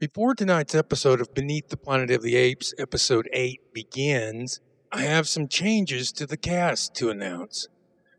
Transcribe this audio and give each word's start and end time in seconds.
Before 0.00 0.32
tonight's 0.32 0.76
episode 0.76 1.20
of 1.20 1.34
Beneath 1.34 1.70
the 1.70 1.76
Planet 1.76 2.12
of 2.12 2.22
the 2.22 2.36
Apes, 2.36 2.72
episode 2.78 3.28
8, 3.32 3.74
begins, 3.74 4.60
I 4.92 5.02
have 5.02 5.26
some 5.26 5.48
changes 5.48 6.12
to 6.12 6.24
the 6.24 6.36
cast 6.36 6.94
to 6.94 7.10
announce. 7.10 7.66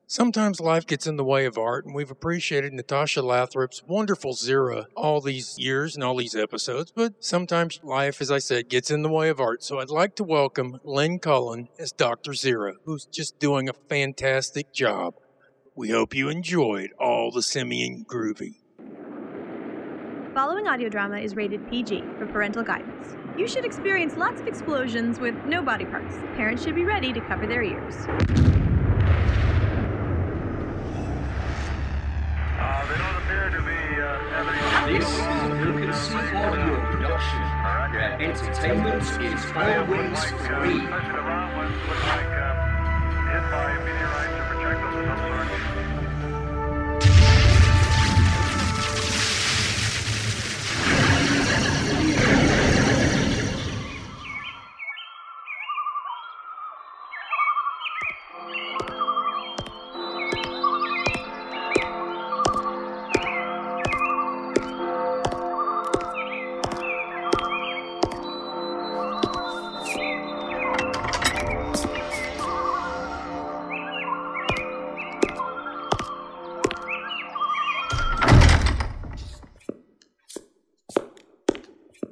Sometimes 0.06 0.60
life 0.60 0.86
gets 0.86 1.08
in 1.08 1.16
the 1.16 1.24
way 1.24 1.46
of 1.46 1.58
art, 1.58 1.86
and 1.86 1.96
we've 1.96 2.12
appreciated 2.12 2.74
Natasha 2.74 3.22
Lathrop's 3.22 3.82
wonderful 3.88 4.34
Zira 4.34 4.88
all 4.94 5.22
these 5.22 5.58
years 5.58 5.96
and 5.96 6.04
all 6.04 6.18
these 6.18 6.36
episodes, 6.36 6.92
but 6.94 7.24
sometimes 7.24 7.80
life, 7.82 8.20
as 8.20 8.30
I 8.30 8.40
said, 8.40 8.68
gets 8.68 8.92
in 8.92 9.02
the 9.02 9.10
way 9.10 9.30
of 9.30 9.40
art. 9.40 9.64
So 9.64 9.80
I'd 9.80 9.90
like 9.90 10.18
to 10.18 10.26
welcome 10.26 10.82
Len 10.84 11.18
Cullen 11.18 11.70
as 11.80 11.94
Dr. 11.94 12.32
Zira, 12.32 12.74
who's 12.84 13.06
just 13.06 13.40
doing 13.40 13.70
a 13.70 13.74
fantastic 13.88 14.74
job. 14.74 15.14
We 15.78 15.92
hope 15.92 16.14
you 16.14 16.28
enjoyed 16.28 16.92
all 17.00 17.32
the 17.32 17.42
Simian 17.42 18.04
Groovy. 18.04 18.56
The 20.40 20.44
following 20.46 20.70
audio 20.70 20.88
drama 20.88 21.18
is 21.18 21.36
rated 21.36 21.70
PG 21.70 22.02
for 22.18 22.26
parental 22.26 22.64
guidance. 22.64 23.18
You 23.38 23.46
should 23.46 23.66
experience 23.66 24.16
lots 24.16 24.40
of 24.40 24.48
explosions 24.48 25.20
with 25.20 25.36
no 25.46 25.62
body 25.62 25.84
parts. 25.84 26.16
Parents 26.38 26.64
should 26.64 26.76
be 26.76 26.86
ready 26.86 27.12
to 27.12 27.20
cover 27.20 27.46
their 27.46 27.62
ears. 27.62 27.94
Uh, 27.98 28.08
they 32.88 32.98
don't 32.98 33.18
appear 33.18 33.50
to 33.50 33.62
be 33.64 34.00
uh, 34.00 34.18
having 34.32 34.94
This 34.98 35.10
is 35.10 36.14
a 36.14 36.38
audio 36.38 36.80
production, 36.90 37.44
where 37.92 38.16
entertainment 38.22 39.04
is 39.22 39.44
always 39.58 40.24
free. 40.48 40.88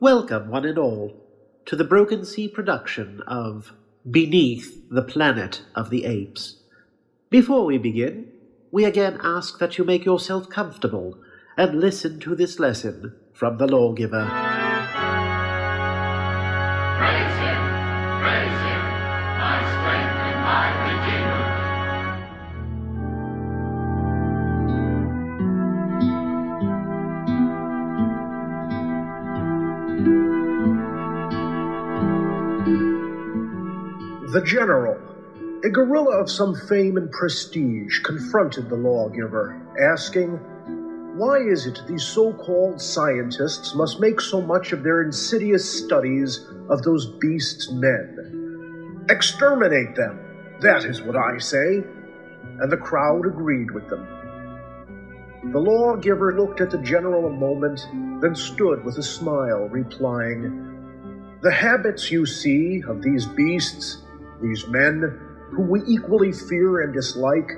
Welcome, 0.07 0.47
one 0.47 0.63
and 0.63 0.77
all, 0.77 1.21
to 1.65 1.75
the 1.75 1.83
Broken 1.83 2.23
Sea 2.23 2.47
production 2.47 3.21
of 3.27 3.73
Beneath 4.09 4.89
the 4.89 5.01
Planet 5.01 5.63
of 5.75 5.89
the 5.89 6.05
Apes. 6.05 6.61
Before 7.29 7.65
we 7.65 7.77
begin, 7.77 8.31
we 8.71 8.85
again 8.85 9.19
ask 9.21 9.59
that 9.59 9.77
you 9.77 9.83
make 9.83 10.05
yourself 10.05 10.49
comfortable 10.49 11.19
and 11.57 11.81
listen 11.81 12.21
to 12.21 12.35
this 12.35 12.57
lesson 12.57 13.17
from 13.33 13.57
the 13.57 13.67
Lawgiver. 13.67 14.46
The 34.37 34.43
General, 34.43 34.99
a 35.65 35.69
gorilla 35.71 36.15
of 36.21 36.29
some 36.29 36.53
fame 36.53 36.95
and 36.95 37.11
prestige, 37.11 38.01
confronted 38.03 38.69
the 38.69 38.75
lawgiver, 38.75 39.59
asking, 39.81 40.33
Why 41.17 41.37
is 41.37 41.65
it 41.65 41.81
these 41.87 42.03
so 42.03 42.33
called 42.33 42.79
scientists 42.79 43.73
must 43.73 43.99
make 43.99 44.21
so 44.21 44.39
much 44.39 44.73
of 44.73 44.83
their 44.83 45.01
insidious 45.01 45.83
studies 45.83 46.45
of 46.69 46.83
those 46.83 47.07
beasts' 47.19 47.71
men? 47.71 49.07
Exterminate 49.09 49.95
them, 49.95 50.19
that 50.61 50.85
is 50.85 51.01
what 51.01 51.15
I 51.15 51.39
say. 51.39 51.83
And 52.59 52.71
the 52.71 52.77
crowd 52.77 53.25
agreed 53.25 53.71
with 53.71 53.89
them. 53.89 54.05
The 55.51 55.59
lawgiver 55.59 56.37
looked 56.37 56.61
at 56.61 56.69
the 56.69 56.83
general 56.83 57.25
a 57.25 57.31
moment, 57.31 57.87
then 58.21 58.35
stood 58.35 58.85
with 58.85 58.99
a 58.99 59.03
smile, 59.03 59.67
replying, 59.67 60.67
the 61.41 61.51
habits 61.51 62.11
you 62.11 62.27
see 62.27 62.83
of 62.87 63.01
these 63.01 63.25
beasts, 63.25 64.03
these 64.41 64.67
men, 64.67 65.19
whom 65.51 65.69
we 65.69 65.81
equally 65.87 66.31
fear 66.31 66.81
and 66.81 66.93
dislike, 66.93 67.51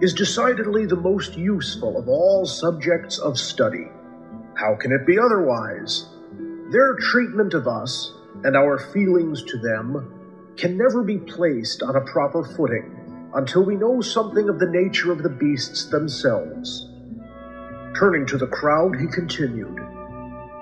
is 0.00 0.14
decidedly 0.14 0.86
the 0.86 0.96
most 0.96 1.36
useful 1.36 1.98
of 1.98 2.08
all 2.08 2.46
subjects 2.46 3.18
of 3.18 3.38
study. 3.38 3.88
How 4.54 4.74
can 4.76 4.92
it 4.92 5.06
be 5.06 5.18
otherwise? 5.18 6.06
Their 6.70 6.94
treatment 6.94 7.54
of 7.54 7.66
us 7.66 8.14
and 8.44 8.56
our 8.56 8.78
feelings 8.78 9.42
to 9.44 9.58
them 9.58 10.54
can 10.56 10.76
never 10.76 11.02
be 11.02 11.18
placed 11.18 11.82
on 11.82 11.96
a 11.96 12.04
proper 12.04 12.44
footing 12.44 13.30
until 13.34 13.64
we 13.64 13.76
know 13.76 14.00
something 14.00 14.48
of 14.48 14.58
the 14.58 14.70
nature 14.70 15.12
of 15.12 15.22
the 15.22 15.28
beasts 15.28 15.86
themselves. 15.86 16.88
Turning 17.98 18.24
to 18.26 18.38
the 18.38 18.46
crowd, 18.46 18.98
he 18.98 19.06
continued, 19.06 19.78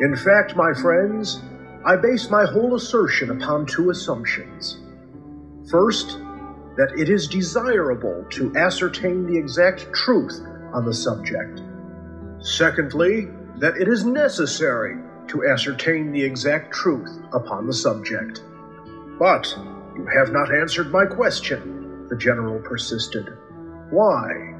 In 0.00 0.16
fact, 0.16 0.56
my 0.56 0.72
friends, 0.74 1.40
I 1.84 1.96
base 1.96 2.30
my 2.30 2.44
whole 2.44 2.74
assertion 2.74 3.30
upon 3.30 3.66
two 3.66 3.90
assumptions. 3.90 4.78
First, 5.70 6.18
that 6.76 6.94
it 6.96 7.10
is 7.10 7.28
desirable 7.28 8.24
to 8.30 8.56
ascertain 8.56 9.26
the 9.26 9.36
exact 9.36 9.92
truth 9.92 10.40
on 10.72 10.86
the 10.86 10.94
subject. 10.94 11.60
Secondly, 12.40 13.28
that 13.56 13.76
it 13.76 13.88
is 13.88 14.04
necessary 14.04 14.96
to 15.26 15.44
ascertain 15.44 16.12
the 16.12 16.22
exact 16.22 16.72
truth 16.72 17.10
upon 17.34 17.66
the 17.66 17.74
subject. 17.74 18.42
But 19.18 19.52
you 19.96 20.06
have 20.16 20.32
not 20.32 20.54
answered 20.54 20.90
my 20.90 21.04
question, 21.04 22.06
the 22.08 22.16
general 22.16 22.60
persisted. 22.60 23.26
Why? 23.90 24.54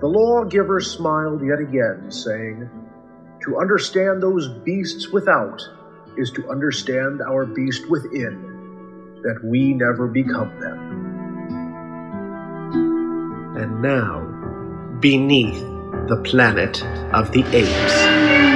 The 0.00 0.06
lawgiver 0.06 0.80
smiled 0.80 1.42
yet 1.44 1.58
again, 1.58 2.10
saying, 2.10 2.68
To 3.44 3.58
understand 3.58 4.22
those 4.22 4.48
beasts 4.48 5.08
without 5.08 5.62
is 6.16 6.30
to 6.32 6.50
understand 6.50 7.22
our 7.22 7.46
beast 7.46 7.88
within, 7.88 8.51
that 9.22 9.40
we 9.44 9.74
never 9.74 10.08
become 10.08 10.50
them. 10.60 10.78
And 13.56 13.82
now, 13.82 14.26
Beneath 15.00 15.60
the 16.08 16.20
Planet 16.24 16.82
of 17.14 17.30
the 17.32 17.44
Apes. 17.52 18.52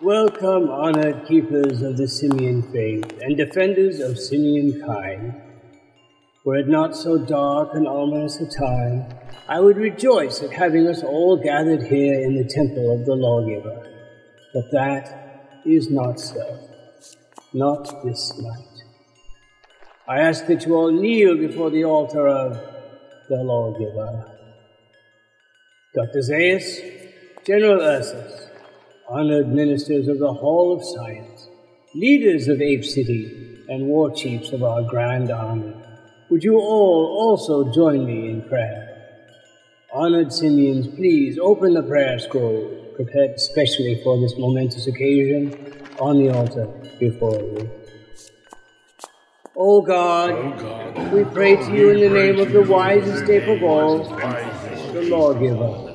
Welcome, 0.00 0.70
honored 0.70 1.26
keepers 1.26 1.82
of 1.82 1.98
the 1.98 2.08
simian 2.08 2.62
faith 2.72 3.18
and 3.20 3.36
defenders 3.36 4.00
of 4.00 4.18
simian 4.18 4.80
kind. 4.80 5.47
Were 6.48 6.56
it 6.56 6.66
not 6.66 6.96
so 6.96 7.18
dark 7.18 7.74
and 7.74 7.86
ominous 7.86 8.40
a 8.40 8.46
time, 8.46 9.04
I 9.50 9.60
would 9.60 9.76
rejoice 9.76 10.42
at 10.42 10.50
having 10.50 10.86
us 10.86 11.02
all 11.02 11.36
gathered 11.36 11.82
here 11.82 12.22
in 12.22 12.36
the 12.36 12.48
temple 12.48 12.90
of 12.90 13.04
the 13.04 13.16
lawgiver. 13.16 13.86
But 14.54 14.70
that 14.72 15.60
is 15.66 15.90
not 15.90 16.18
so. 16.18 16.58
Not 17.52 18.02
this 18.02 18.32
night. 18.38 18.82
I 20.08 20.20
ask 20.20 20.46
that 20.46 20.64
you 20.64 20.74
all 20.74 20.90
kneel 20.90 21.36
before 21.36 21.68
the 21.68 21.84
altar 21.84 22.26
of 22.26 22.54
the 23.28 23.36
lawgiver. 23.36 24.34
Dr. 25.94 26.22
Zaius, 26.22 26.80
General 27.44 27.82
Ursus, 27.82 28.48
honored 29.06 29.48
ministers 29.48 30.08
of 30.08 30.18
the 30.18 30.32
Hall 30.32 30.74
of 30.74 30.82
Science, 30.82 31.50
leaders 31.94 32.48
of 32.48 32.62
Ape 32.62 32.86
City, 32.86 33.66
and 33.68 33.86
war 33.86 34.10
chiefs 34.10 34.52
of 34.52 34.62
our 34.62 34.82
grand 34.82 35.30
army, 35.30 35.74
would 36.30 36.44
you 36.44 36.54
all 36.58 37.16
also 37.18 37.72
join 37.72 38.04
me 38.04 38.30
in 38.30 38.42
prayer? 38.48 38.84
Honored 39.92 40.32
Simians, 40.32 40.86
please 40.88 41.38
open 41.38 41.74
the 41.74 41.82
prayer 41.82 42.18
scroll 42.18 42.78
prepared 42.98 43.30
especially 43.30 44.00
for 44.02 44.18
this 44.18 44.34
momentous 44.38 44.88
occasion 44.88 45.54
on 46.00 46.18
the 46.18 46.30
altar 46.34 46.66
before 46.98 47.36
you. 47.36 47.70
O 49.56 49.80
God, 49.82 51.12
we 51.12 51.22
pray 51.24 51.54
to 51.54 51.72
you 51.72 51.90
in 51.90 52.00
the 52.00 52.10
name 52.10 52.40
of 52.40 52.50
the 52.50 52.62
wisest 52.62 53.30
ape 53.30 53.46
of 53.46 53.62
all, 53.62 54.02
the 54.92 55.02
lawgiver. 55.02 55.94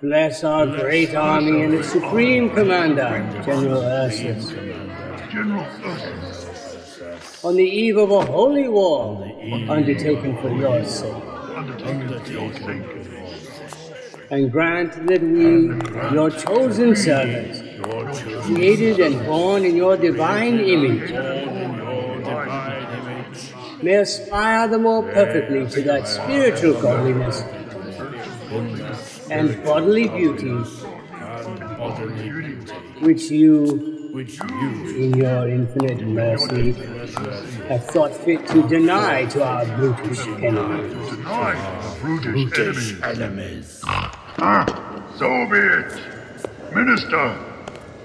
Bless 0.00 0.42
our 0.42 0.66
great 0.66 1.14
army 1.14 1.64
and 1.64 1.74
its 1.74 1.92
supreme 1.92 2.48
commander, 2.48 3.10
General 3.44 3.82
Ursus. 3.82 4.48
General. 5.30 6.33
On 7.44 7.56
the 7.56 7.62
eve 7.62 7.98
of 7.98 8.10
a 8.10 8.24
holy 8.24 8.68
war 8.68 9.22
undertaken 9.68 10.36
for 10.38 10.50
your 10.50 10.82
sake. 10.84 11.12
Undertaken 11.84 12.22
for 12.22 12.32
your 12.32 12.54
sake. 12.54 12.82
And 14.30 14.50
grant 14.50 15.06
that 15.06 15.22
we, 15.22 15.68
your 16.14 16.30
chosen 16.30 16.96
servants, 16.96 17.60
created 18.46 18.98
and 19.00 19.26
born 19.26 19.64
in 19.64 19.76
your 19.76 19.96
divine 19.96 20.58
image, 20.58 21.10
may 23.82 23.96
aspire 23.96 24.66
the 24.66 24.78
more 24.78 25.02
perfectly 25.02 25.66
to 25.70 25.82
that 25.82 26.08
spiritual 26.08 26.80
godliness 26.80 27.42
and 29.30 29.62
bodily 29.64 30.08
beauty 30.08 30.54
which 33.00 33.30
you, 33.30 33.93
in 34.16 35.12
your 35.14 35.48
infinite 35.48 36.00
mercy, 36.06 36.72
have 37.68 37.84
thought 37.86 38.14
fit 38.14 38.46
to 38.46 38.62
deny 38.68 39.24
to 39.26 39.42
our 39.42 39.66
brutish 39.76 40.20
enemies. 40.40 41.10
Deny 41.10 41.96
brutish, 42.00 43.02
enemies. 43.02 43.80
Ah, 43.84 45.02
so 45.18 45.26
be 45.50 45.58
it. 45.58 46.72
Minister, 46.72 47.36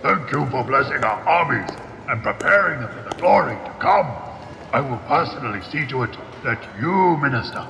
thank 0.02 0.32
you 0.32 0.50
for 0.50 0.64
blessing 0.64 1.04
our 1.04 1.22
armies 1.28 1.70
and 2.08 2.24
preparing 2.24 2.82
them 2.82 2.90
for 2.92 3.10
the 3.10 3.16
glory 3.22 3.56
to 3.66 3.72
come. 3.80 4.08
I 4.72 4.82
will 4.82 4.98
personally 5.08 5.62
see 5.72 5.86
to 5.90 6.04
it 6.04 6.18
that 6.44 6.68
you, 6.82 7.18
Minister, 7.18 7.68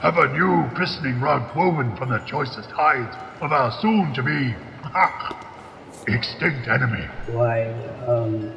have 0.00 0.18
a 0.18 0.32
new 0.32 0.68
christening 0.74 1.20
rug 1.20 1.54
woven 1.54 1.94
from 1.96 2.08
the 2.08 2.18
choicest 2.26 2.70
hides 2.70 3.16
of 3.40 3.52
our 3.52 3.70
soon-to-be 3.80 4.56
extinct 6.08 6.68
enemy. 6.68 7.04
Why, 7.28 7.64
um, 8.06 8.52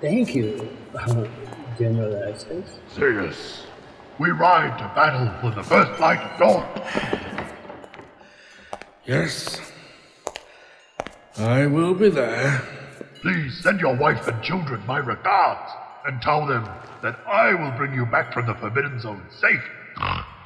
thank 0.00 0.34
you, 0.34 0.68
General 1.78 2.16
Essex. 2.24 2.78
Zaius, 2.94 3.62
we 4.18 4.30
ride 4.30 4.76
to 4.78 4.84
battle 4.94 5.32
for 5.40 5.54
the 5.54 5.62
first 5.62 6.00
light 6.00 6.18
of 6.20 6.38
dawn. 6.38 6.66
Yes. 9.06 9.60
I 11.38 11.66
will 11.66 11.94
be 11.94 12.10
there. 12.10 12.62
Please 13.22 13.58
send 13.62 13.80
your 13.80 13.96
wife 13.96 14.28
and 14.28 14.42
children 14.42 14.82
my 14.86 14.98
regards 14.98 15.72
and 16.06 16.20
tell 16.20 16.46
them 16.46 16.64
that 17.02 17.18
I 17.26 17.54
will 17.54 17.70
bring 17.76 17.94
you 17.94 18.06
back 18.06 18.32
from 18.32 18.46
the 18.46 18.54
Forbidden 18.54 19.00
Zone 19.00 19.22
safe. 19.40 19.64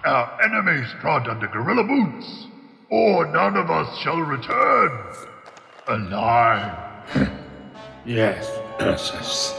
Our 0.05 0.43
enemies 0.43 0.89
trod 1.01 1.29
under 1.29 1.47
gorilla 1.47 1.85
boots, 1.85 2.47
or 2.91 3.27
none 3.27 3.57
of 3.57 3.71
us 3.71 3.97
shall 3.99 4.21
return 4.21 4.91
alive. 5.87 6.73
Yes, 8.05 8.51
Ursus. 8.81 9.55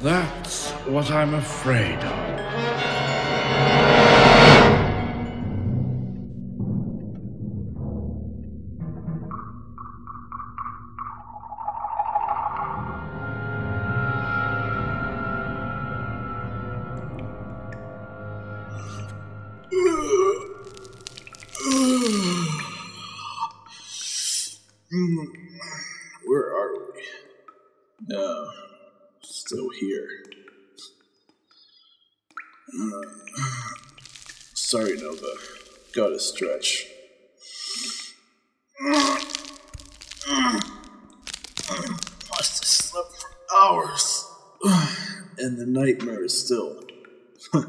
That's 0.00 0.70
what 0.86 1.10
I'm 1.10 1.34
afraid 1.34 1.98
of. 1.98 3.91
Stretch. 36.22 36.86
Must 42.30 42.58
have 42.58 42.68
slept 42.68 43.12
for 43.16 43.30
hours. 43.56 44.28
And 45.38 45.58
the 45.58 45.66
nightmare 45.66 46.24
is 46.24 46.44
still 46.44 46.84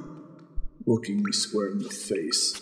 looking 0.86 1.24
me 1.24 1.32
square 1.32 1.72
in 1.72 1.80
the 1.80 1.90
face. 1.90 2.62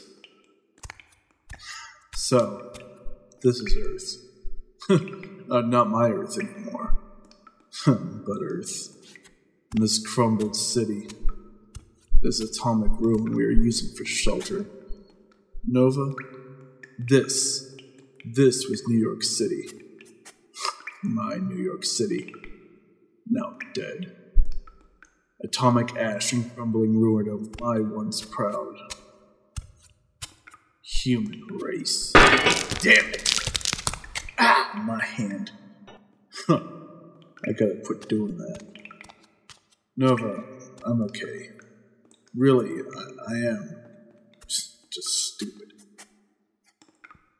So, 2.15 2.71
this 3.43 3.59
is 3.59 3.75
Earth. 3.77 4.31
uh, 5.51 5.61
not 5.61 5.89
my 5.89 6.09
Earth 6.09 6.37
anymore, 6.39 6.97
but 7.85 8.37
Earth. 8.41 8.97
And 9.73 9.83
this 9.83 9.99
crumbled 10.05 10.55
city, 10.55 11.09
this 12.21 12.39
atomic 12.39 12.91
ruin 12.99 13.35
we 13.35 13.43
are 13.43 13.51
using 13.51 13.93
for 13.95 14.05
shelter. 14.05 14.65
Nova, 15.65 16.13
this, 16.97 17.75
this 18.25 18.67
was 18.67 18.87
New 18.87 18.99
York 18.99 19.23
City. 19.23 19.67
My 21.03 21.35
New 21.35 21.61
York 21.63 21.83
City, 21.83 22.33
now 23.29 23.57
dead. 23.73 24.15
Atomic 25.43 25.95
ash 25.95 26.33
and 26.33 26.53
crumbling 26.55 26.99
ruin 26.99 27.27
of 27.27 27.59
my 27.59 27.79
once 27.79 28.21
proud 28.21 28.75
human 30.83 31.41
race. 31.59 32.11
Damn 32.13 33.09
it! 33.09 33.33
Ah, 34.37 34.83
my 34.85 35.03
hand. 35.03 35.51
Huh. 36.47 36.61
I 37.47 37.53
gotta 37.53 37.81
quit 37.83 38.07
doing 38.07 38.37
that. 38.37 38.61
Nova, 39.97 40.43
I'm 40.85 41.01
okay. 41.03 41.49
Really, 42.35 42.81
I, 42.81 43.33
I 43.33 43.37
am. 43.37 43.80
Just, 44.91 45.33
stupid. 45.33 45.71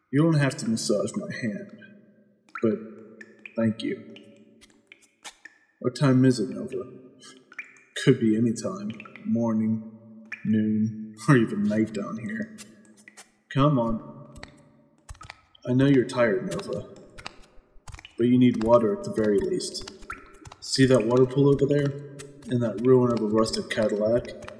You 0.09 0.23
don't 0.23 0.39
have 0.39 0.55
to 0.57 0.69
massage 0.69 1.11
my 1.15 1.27
hand, 1.41 1.79
but 2.61 2.79
thank 3.57 3.83
you. 3.83 4.03
What 5.79 5.95
time 5.95 6.23
is 6.23 6.39
it, 6.39 6.49
Nova? 6.49 6.83
Could 8.03 8.19
be 8.19 8.37
any 8.37 8.53
time. 8.53 8.91
Morning, 9.25 9.91
noon, 10.45 11.15
or 11.27 11.35
even 11.35 11.63
night 11.63 11.93
down 11.93 12.19
here. 12.19 12.55
Come 13.49 13.77
on. 13.77 14.01
I 15.67 15.73
know 15.73 15.87
you're 15.87 16.05
tired, 16.05 16.49
Nova. 16.49 16.87
But 18.17 18.27
you 18.27 18.37
need 18.37 18.63
water 18.63 18.97
at 18.97 19.03
the 19.03 19.11
very 19.11 19.39
least. 19.39 19.91
See 20.61 20.85
that 20.85 21.05
water 21.05 21.25
pool 21.25 21.49
over 21.49 21.65
there? 21.65 21.91
In 22.49 22.59
that 22.61 22.81
ruin 22.85 23.11
of 23.11 23.19
a 23.19 23.27
rusted 23.27 23.69
Cadillac? 23.69 24.50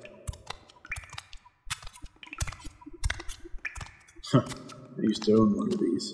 I 4.34 5.02
used 5.02 5.24
to 5.24 5.34
own 5.34 5.58
one 5.58 5.74
of 5.74 5.80
these. 5.80 6.14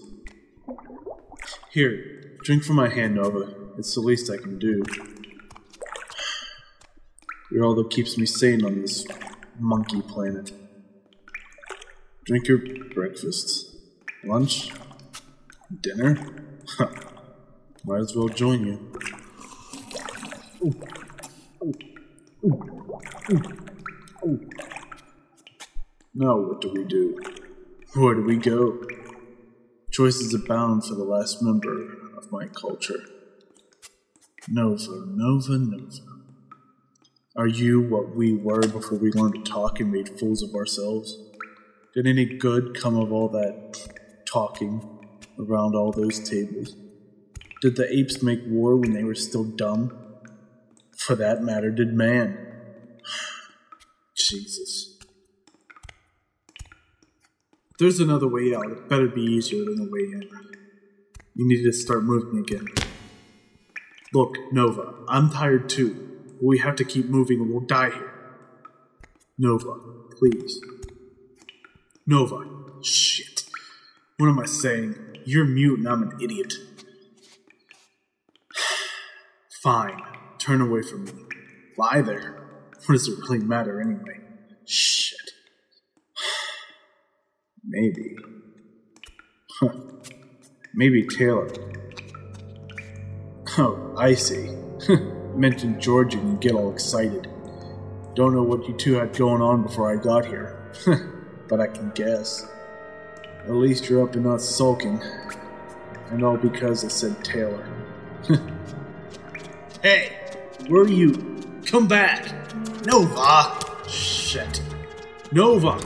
Here, 1.71 2.35
drink 2.43 2.63
from 2.63 2.77
my 2.77 2.89
hand, 2.89 3.15
Nova. 3.15 3.53
It's 3.77 3.93
the 3.93 4.01
least 4.01 4.31
I 4.31 4.37
can 4.37 4.57
do. 4.57 4.83
You're 7.51 7.63
all 7.63 7.75
that 7.75 7.91
keeps 7.91 8.17
me 8.17 8.25
sane 8.25 8.65
on 8.65 8.81
this 8.81 9.05
monkey 9.59 10.01
planet. 10.01 10.51
Drink 12.25 12.47
your 12.47 12.59
breakfast, 12.93 13.75
lunch, 14.23 14.71
dinner. 15.81 16.17
Might 17.85 17.99
as 17.99 18.15
well 18.15 18.29
join 18.29 18.65
you. 18.65 18.91
Now, 26.15 26.37
what 26.37 26.61
do 26.61 26.73
we 26.73 26.83
do? 26.83 27.36
Where 27.97 28.13
do 28.13 28.21
we 28.21 28.37
go? 28.37 28.79
Choices 29.89 30.31
abound 30.31 30.85
for 30.85 30.93
the 30.93 31.03
last 31.03 31.41
member 31.41 32.13
of 32.15 32.31
my 32.31 32.45
culture. 32.45 32.99
Nova, 34.47 35.03
Nova, 35.07 35.57
Nova. 35.57 35.97
Are 37.35 37.47
you 37.47 37.81
what 37.81 38.15
we 38.15 38.35
were 38.35 38.61
before 38.61 38.99
we 38.99 39.11
learned 39.11 39.43
to 39.43 39.51
talk 39.51 39.79
and 39.79 39.91
made 39.91 40.19
fools 40.19 40.43
of 40.43 40.53
ourselves? 40.53 41.17
Did 41.95 42.05
any 42.05 42.25
good 42.25 42.79
come 42.79 42.95
of 42.95 43.11
all 43.11 43.29
that 43.29 43.75
talking 44.27 45.09
around 45.39 45.73
all 45.73 45.91
those 45.91 46.19
tables? 46.19 46.75
Did 47.63 47.77
the 47.77 47.91
apes 47.91 48.21
make 48.21 48.41
war 48.45 48.75
when 48.75 48.93
they 48.93 49.03
were 49.03 49.15
still 49.15 49.43
dumb? 49.43 49.97
For 50.95 51.15
that 51.15 51.41
matter, 51.41 51.71
did 51.71 51.93
man? 51.93 52.37
Jesus. 54.15 54.96
There's 57.79 57.99
another 57.99 58.27
way 58.27 58.55
out, 58.55 58.71
it 58.71 58.89
better 58.89 59.07
be 59.07 59.21
easier 59.21 59.63
than 59.63 59.75
the 59.75 59.89
way 59.91 59.99
in. 59.99 60.29
You 61.35 61.47
need 61.47 61.63
to 61.63 61.71
start 61.71 62.03
moving 62.03 62.39
again. 62.39 62.65
Look, 64.13 64.35
Nova, 64.51 64.95
I'm 65.07 65.29
tired 65.29 65.69
too. 65.69 66.35
We 66.41 66.57
have 66.59 66.75
to 66.77 66.83
keep 66.83 67.05
moving 67.05 67.39
or 67.39 67.43
we'll 67.43 67.67
die 67.67 67.91
here. 67.91 68.13
Nova, 69.37 69.75
please. 70.17 70.59
Nova. 72.07 72.43
Shit. 72.81 73.43
What 74.17 74.29
am 74.29 74.39
I 74.39 74.45
saying? 74.45 74.95
You're 75.25 75.45
mute 75.45 75.79
and 75.79 75.87
I'm 75.87 76.03
an 76.03 76.17
idiot. 76.21 76.53
Fine. 79.61 80.01
Turn 80.39 80.61
away 80.61 80.81
from 80.81 81.05
me. 81.05 81.11
Lie 81.77 82.01
there. 82.01 82.47
What 82.85 82.93
does 82.93 83.07
it 83.07 83.19
really 83.19 83.39
matter 83.39 83.79
anyway? 83.81 84.21
Shit. 84.65 85.19
Maybe. 87.67 88.15
Huh. 89.59 89.73
Maybe 90.73 91.05
Taylor. 91.05 91.49
Oh, 93.57 93.93
I 93.97 94.13
see. 94.13 94.51
Mentioned 95.35 95.81
Georgie 95.81 96.19
and 96.19 96.39
get 96.39 96.53
all 96.53 96.71
excited. 96.71 97.27
Don't 98.15 98.33
know 98.33 98.43
what 98.43 98.67
you 98.67 98.73
two 98.75 98.93
had 98.93 99.15
going 99.17 99.41
on 99.41 99.63
before 99.63 99.91
I 99.91 100.01
got 100.01 100.25
here, 100.25 100.71
but 101.49 101.59
I 101.59 101.67
can 101.67 101.91
guess. 101.91 102.47
At 103.43 103.51
least 103.51 103.89
you're 103.89 104.03
up 104.03 104.15
and 104.15 104.23
not 104.23 104.41
sulking. 104.41 105.01
And 106.09 106.23
all 106.23 106.37
because 106.37 106.85
I 106.85 106.87
said 106.87 107.23
Taylor. 107.23 107.67
hey, 109.83 110.13
where 110.67 110.83
are 110.83 110.87
you? 110.87 111.61
Come 111.65 111.87
back! 111.87 112.31
Nova! 112.85 113.59
Shit. 113.89 114.61
Nova! 115.31 115.79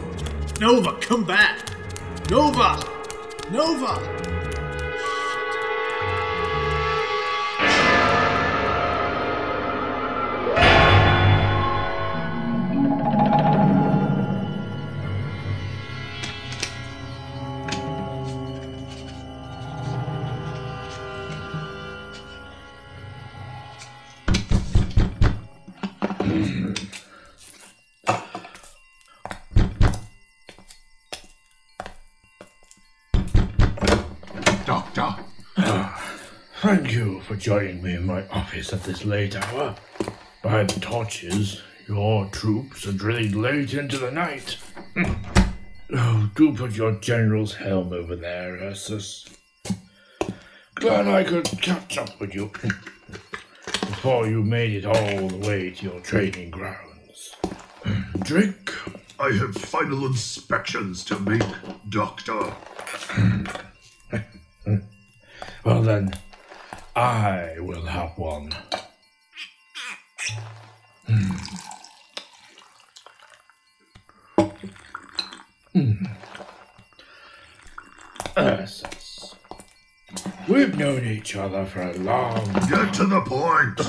Nova, 0.60 0.98
come 1.00 1.24
back! 1.24 1.71
Nova! 2.32 2.80
Nova! 3.52 4.31
For 37.32 37.38
joining 37.38 37.82
me 37.82 37.94
in 37.96 38.06
my 38.06 38.28
office 38.28 38.74
at 38.74 38.84
this 38.84 39.06
late 39.06 39.38
hour. 39.38 39.74
By 40.44 40.66
the 40.66 40.78
torches, 40.82 41.62
your 41.88 42.26
troops 42.26 42.86
are 42.86 42.92
drilling 42.92 43.42
late 43.42 43.74
into 43.74 43.98
the 43.98 44.12
night. 44.12 44.58
oh, 45.94 46.30
do 46.36 46.54
put 46.54 46.76
your 46.76 46.92
general's 46.96 47.54
helm 47.54 47.94
over 47.94 48.18
there, 48.18 48.56
Ursus. 48.56 49.30
Glad 50.76 51.08
I 51.08 51.24
could 51.24 51.46
catch 51.62 51.98
up 51.98 52.20
with 52.20 52.36
you 52.36 52.48
before 53.64 54.28
you 54.28 54.44
made 54.44 54.84
it 54.84 54.86
all 54.86 55.30
the 55.30 55.48
way 55.48 55.70
to 55.70 55.86
your 55.86 56.02
training 56.02 56.50
grounds. 56.50 57.38
Drink? 58.24 58.74
I 59.18 59.32
have 59.32 59.56
final 59.56 60.06
inspections 60.06 61.06
to 61.06 61.18
make, 61.18 61.44
Doctor. 61.88 62.54
Well 65.64 65.84
then, 65.84 66.12
I 66.96 67.56
will 67.60 67.86
have 67.86 68.18
one. 68.18 68.52
Hmm. 71.08 71.38
Hmm. 75.74 76.06
Ursus, 78.38 79.36
we've 80.50 80.78
known 80.78 81.06
each 81.06 81.36
other 81.38 81.66
for 81.66 81.82
a 81.82 81.94
long 81.98 82.46
Get 82.70 82.94
to 82.96 83.06
the 83.06 83.22
point. 83.22 83.80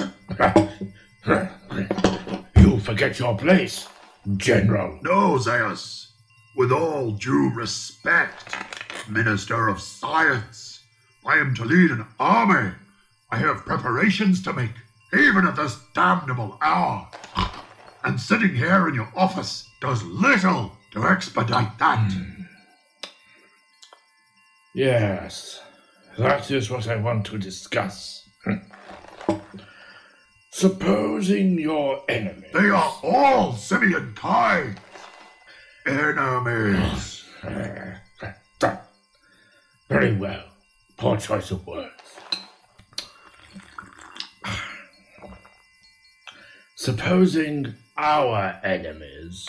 You 2.57 2.79
forget 2.79 3.19
your 3.19 3.37
place, 3.37 3.89
General. 4.37 5.01
No, 5.03 5.39
Zaius. 5.39 6.13
With 6.55 6.71
all 6.71 7.13
due 7.13 7.51
respect, 7.55 8.57
Minister 9.09 9.69
of 9.69 9.81
Science, 9.81 10.81
I 11.25 11.39
am 11.39 11.55
to 11.55 11.65
lead 11.65 11.91
an 11.91 12.07
army. 12.21 12.73
I 13.33 13.37
have 13.37 13.65
preparations 13.65 14.43
to 14.43 14.53
make, 14.53 14.73
even 15.15 15.47
at 15.47 15.57
this 15.57 15.79
damnable 15.95 16.59
hour. 16.61 17.09
And 18.05 18.21
sitting 18.21 18.55
here 18.55 18.87
in 18.89 18.95
your 18.95 19.11
office 19.17 19.71
does 19.81 20.03
little 20.03 20.77
to 20.91 21.07
expedite 21.07 21.79
that. 21.79 22.13
Yes, 24.75 25.63
that 26.19 26.51
is 26.51 26.69
what 26.71 26.87
I 26.89 26.97
want 26.97 27.25
to 27.27 27.39
discuss. 27.39 28.29
Supposing 30.51 31.59
your 31.59 32.03
enemies. 32.11 32.51
They 32.53 32.69
are 32.69 32.99
all 33.03 33.55
simian 33.55 34.13
kind. 34.15 34.79
Enemies. 35.87 37.25
Very 39.89 40.17
well. 40.19 40.45
Poor 40.99 41.17
choice 41.17 41.51
of 41.51 41.67
words. 41.67 41.92
Supposing 46.83 47.77
our 47.97 48.59
enemies 48.65 49.49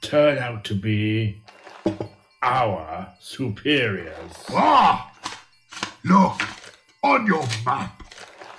turn 0.00 0.38
out 0.38 0.62
to 0.66 0.76
be 0.76 1.42
our 2.40 3.08
superiors. 3.18 4.32
Ah! 4.48 5.12
Look, 6.04 6.40
on 7.02 7.26
your 7.26 7.44
map. 7.66 8.04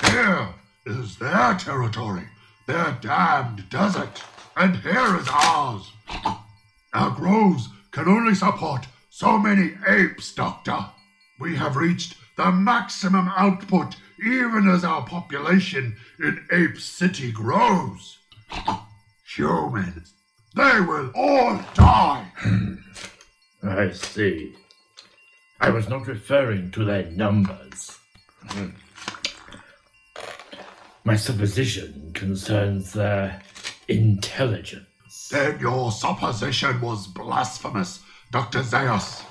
Here 0.03 0.49
is 0.85 1.15
their 1.15 1.53
territory, 1.53 2.27
their 2.67 2.97
damned 2.99 3.69
desert, 3.69 4.21
and 4.57 4.75
here 4.75 5.15
is 5.15 5.29
ours. 5.31 5.89
Our 6.93 7.11
groves 7.11 7.69
can 7.91 8.09
only 8.09 8.35
support 8.35 8.85
so 9.11 9.37
many 9.37 9.75
apes, 9.87 10.35
Doctor. 10.35 10.87
We 11.39 11.55
have 11.55 11.75
reached 11.75 12.15
the 12.37 12.51
maximum 12.51 13.27
output 13.35 13.95
even 14.23 14.69
as 14.69 14.83
our 14.83 15.05
population 15.05 15.95
in 16.19 16.45
Ape 16.51 16.77
City 16.77 17.31
grows. 17.31 18.19
Humans, 19.35 20.13
they 20.55 20.79
will 20.79 21.11
all 21.15 21.59
die. 21.73 22.25
I 23.63 23.91
see. 23.91 24.53
I 25.59 25.69
was 25.69 25.89
not 25.89 26.07
referring 26.07 26.71
to 26.71 26.85
their 26.85 27.09
numbers. 27.11 27.97
Hmm. 28.49 28.69
My 31.05 31.15
supposition 31.15 32.11
concerns 32.13 32.93
their 32.93 33.41
intelligence. 33.87 34.87
Then 35.31 35.59
your 35.59 35.91
supposition 35.91 36.79
was 36.81 37.07
blasphemous, 37.07 38.01
Dr. 38.31 38.59
Zaius. 38.59 39.23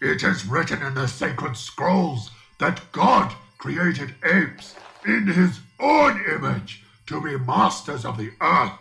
It 0.00 0.22
is 0.22 0.46
written 0.46 0.82
in 0.82 0.94
the 0.94 1.06
sacred 1.06 1.56
scrolls 1.56 2.30
that 2.58 2.80
God 2.92 3.34
created 3.58 4.14
apes 4.24 4.74
in 5.04 5.26
his 5.26 5.60
own 5.78 6.24
image 6.24 6.84
to 7.06 7.20
be 7.20 7.38
masters 7.38 8.04
of 8.04 8.16
the 8.16 8.30
earth. 8.40 8.72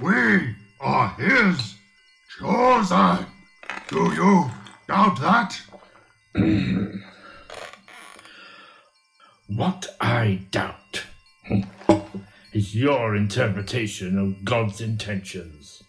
We 0.00 0.56
are 0.80 1.10
his 1.10 1.74
chosen. 2.38 3.26
Do 3.88 4.12
you 4.14 4.50
doubt 4.88 5.20
that? 5.20 5.60
What 9.48 9.96
I 10.00 10.40
doubt 10.50 11.04
is 12.52 12.74
your 12.74 13.14
interpretation 13.14 14.18
of 14.18 14.44
God's 14.44 14.80
intentions. 14.80 15.84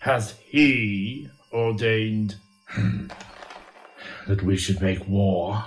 Has 0.00 0.34
He 0.44 1.28
ordained 1.52 2.34
that 4.26 4.42
we 4.42 4.56
should 4.56 4.80
make 4.80 5.06
war? 5.08 5.64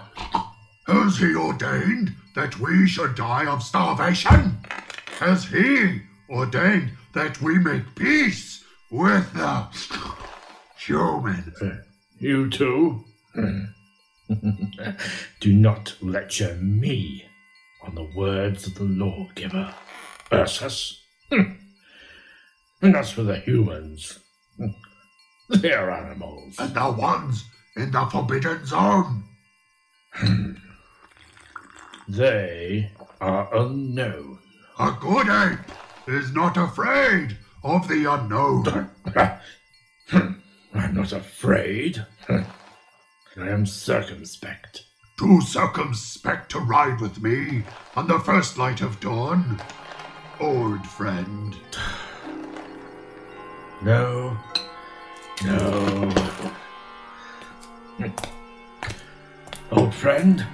Has 0.87 1.17
he 1.17 1.35
ordained 1.35 2.13
that 2.35 2.59
we 2.59 2.87
should 2.87 3.15
die 3.15 3.45
of 3.45 3.63
starvation? 3.63 4.57
Has 5.19 5.45
he 5.45 6.01
ordained 6.29 6.91
that 7.13 7.41
we 7.41 7.57
make 7.57 7.95
peace 7.95 8.63
with 8.89 9.33
the 9.33 9.67
humans? 10.77 11.61
Uh, 11.61 11.77
you 12.19 12.49
too? 12.49 13.03
Do 15.39 15.53
not 15.53 15.95
lecture 16.01 16.55
me 16.55 17.25
on 17.83 17.95
the 17.95 18.09
words 18.15 18.67
of 18.67 18.75
the 18.75 18.83
lawgiver, 18.83 19.73
Ursus. 20.31 21.03
And 22.79 22.95
as 22.95 23.11
for 23.11 23.23
the 23.23 23.37
humans, 23.37 24.19
they 25.49 25.73
are 25.73 25.89
animals. 25.89 26.55
And 26.59 26.75
the 26.75 26.91
ones 26.91 27.43
in 27.77 27.91
the 27.91 28.05
Forbidden 28.05 28.65
Zone? 28.65 29.23
Hmm. 30.13 30.53
They 32.07 32.91
are 33.21 33.55
unknown. 33.55 34.39
A 34.79 34.91
good 34.99 35.27
ape 35.27 35.59
is 36.07 36.33
not 36.33 36.57
afraid 36.57 37.37
of 37.63 37.87
the 37.87 38.05
unknown. 38.11 38.89
I'm 40.11 40.93
not 40.93 41.11
afraid. 41.11 42.05
I 42.29 42.45
am 43.35 43.65
circumspect. 43.65 44.83
Too 45.19 45.41
circumspect 45.41 46.51
to 46.51 46.59
ride 46.59 47.01
with 47.01 47.21
me 47.21 47.63
on 47.95 48.07
the 48.07 48.19
first 48.19 48.57
light 48.57 48.81
of 48.81 48.99
dawn? 48.99 49.59
Old 50.39 50.85
friend. 50.87 51.55
No. 53.81 54.37
No. 55.43 56.55
Old 59.71 59.91
friend, 59.91 60.45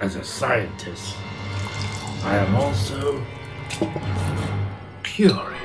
as 0.00 0.16
a 0.16 0.24
scientist, 0.24 1.14
I 2.24 2.36
am 2.36 2.56
also 2.56 3.22
curious. 5.02 5.58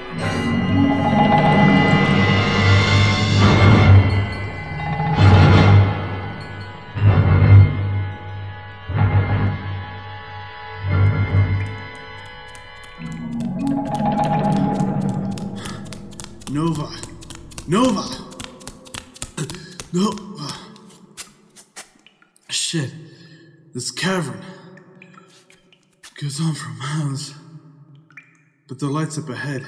But 28.73 28.79
the 28.79 28.89
lights 28.89 29.19
up 29.19 29.29
ahead 29.29 29.63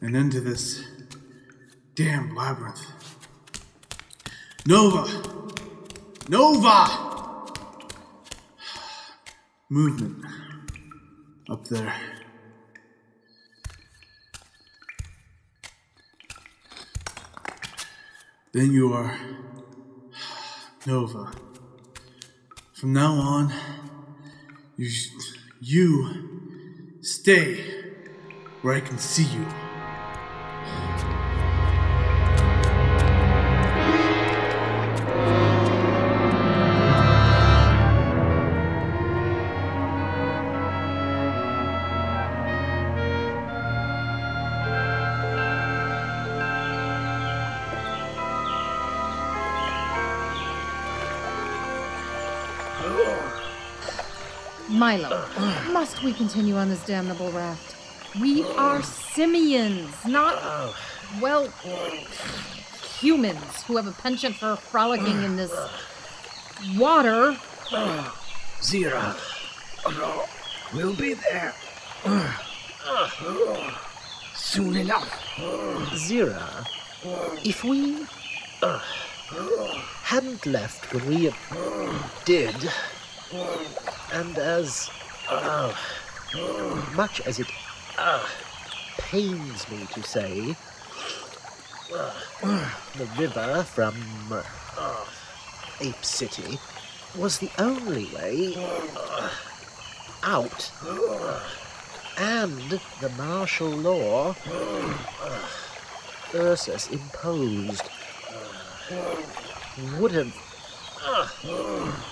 and 0.00 0.16
into 0.16 0.40
this 0.40 0.84
damn 1.96 2.36
labyrinth. 2.36 2.86
Nova! 4.64 5.08
Nova! 6.28 7.50
Movement 9.68 10.24
up 11.48 11.64
there. 11.64 11.92
Then 18.52 18.70
you 18.70 18.92
are 18.92 19.18
Nova. 20.86 21.32
From 22.72 22.92
now 22.92 23.14
on, 23.14 23.52
you 24.76 24.88
you 25.60 26.30
stay 27.00 27.79
where 28.62 28.74
I 28.74 28.80
can 28.80 28.98
see 28.98 29.24
you. 29.24 29.46
Milo, 54.68 55.26
must 55.72 56.02
we 56.02 56.12
continue 56.12 56.56
on 56.56 56.70
this 56.70 56.84
damnable 56.86 57.30
raft? 57.32 57.79
We 58.18 58.42
are 58.42 58.82
simians, 58.82 59.94
not, 60.04 60.74
well, 61.20 61.48
humans 62.98 63.62
who 63.66 63.76
have 63.76 63.86
a 63.86 63.92
penchant 63.92 64.36
for 64.36 64.56
frolicking 64.56 65.22
in 65.22 65.36
this 65.36 65.52
water. 66.76 67.36
Zira, 68.60 69.16
we'll 70.74 70.96
be 70.96 71.14
there 71.14 71.54
soon 74.34 74.76
enough. 74.76 75.08
Zira, 75.92 76.66
if 77.44 77.62
we 77.62 78.06
hadn't 80.02 80.44
left 80.46 80.92
when 80.92 81.06
we 81.06 81.32
did, 82.24 82.56
and 84.12 84.36
as 84.36 84.90
uh, 85.28 85.72
much 86.94 87.20
as 87.20 87.38
it 87.38 87.46
uh, 88.00 88.26
pains 88.98 89.70
me 89.70 89.86
to 89.92 90.02
say, 90.02 90.56
uh, 91.94 92.70
the 92.96 93.06
river 93.18 93.62
from 93.64 93.94
uh, 94.30 95.04
Ape 95.80 96.04
City 96.04 96.58
was 97.16 97.38
the 97.38 97.50
only 97.58 98.06
way 98.14 98.54
out, 100.22 100.70
and 102.18 102.80
the 103.00 103.08
martial 103.18 103.68
law 103.70 104.34
Ursus 106.34 106.88
imposed 106.90 107.82
would 109.98 110.12
have 110.12 110.32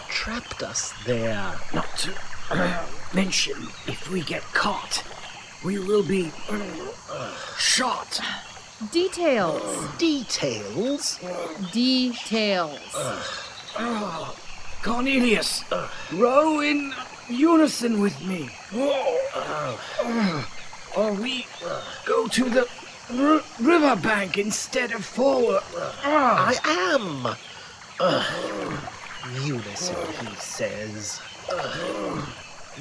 trapped 0.08 0.62
us 0.62 0.92
there. 1.06 1.54
Not 1.72 1.96
to 1.98 2.14
mention, 3.14 3.68
if 3.86 4.10
we 4.10 4.22
get 4.22 4.42
caught, 4.42 5.04
we 5.64 5.78
will 5.78 6.02
be 6.02 6.30
uh, 6.50 7.34
shot. 7.56 8.20
Details. 8.92 9.88
Details? 9.98 11.18
Details. 11.72 12.78
Oh, 13.80 14.36
Cornelius, 14.82 15.64
row 16.14 16.60
in 16.60 16.92
unison 17.28 18.00
with 18.00 18.20
me. 18.24 18.48
Uh, 19.34 19.76
or 20.96 21.12
we 21.12 21.46
go 22.06 22.28
to 22.28 22.48
the 22.48 22.66
r- 23.18 23.42
riverbank 23.60 24.38
instead 24.38 24.92
of 24.92 25.04
forward. 25.04 25.62
I 26.04 26.56
am. 26.64 27.26
Uh, 28.00 28.24
unison, 29.44 29.96
he 30.26 30.34
says. 30.36 31.20
Uh, 31.52 32.24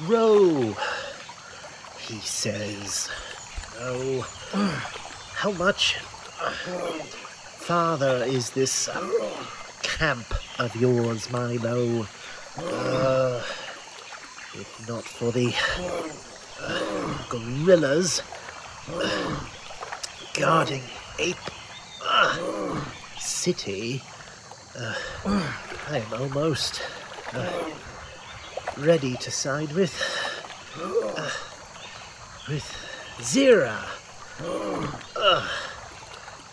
row, 0.06 0.74
he 2.08 2.18
says. 2.20 3.10
Oh, 3.80 4.22
how 5.34 5.52
much 5.52 5.96
farther 7.58 8.24
is 8.26 8.50
this 8.50 8.88
camp 9.82 10.26
of 10.58 10.74
yours, 10.74 11.30
Milo? 11.30 12.06
Uh, 12.56 13.42
if 14.54 14.88
not 14.88 15.04
for 15.04 15.30
the 15.30 15.54
uh, 16.60 17.26
gorillas 17.28 18.22
uh, 18.90 19.46
guarding 20.34 20.82
Ape 21.18 21.36
uh, 22.04 22.80
City, 23.18 24.02
uh, 24.78 24.94
I 25.88 25.98
am 25.98 26.20
almost 26.22 26.80
uh, 27.34 27.70
ready 28.78 29.14
to 29.16 29.30
side 29.30 29.72
with 29.72 29.92
with 32.48 32.64
Zira. 33.18 33.76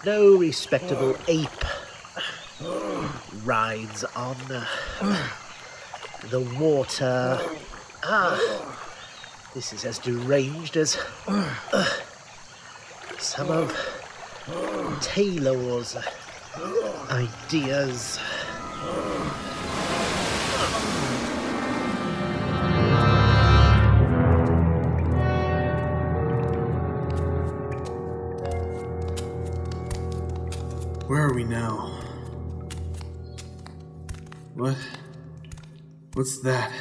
No 0.05 0.35
respectable 0.37 1.15
ape 1.27 1.65
rides 3.43 4.03
on 4.15 4.35
the 6.29 6.41
water. 6.59 7.39
Ah, 8.03 8.75
this 9.53 9.71
is 9.71 9.85
as 9.85 9.97
deranged 9.99 10.75
as 10.77 10.97
uh, 11.27 11.89
some 13.17 13.49
of 13.49 13.73
Taylor's 15.01 15.95
ideas. 17.09 18.19
Where 31.07 31.27
are 31.27 31.33
we 31.35 31.43
now? 31.43 32.01
What? 34.55 34.75
What's 36.13 36.39
that? 36.39 36.71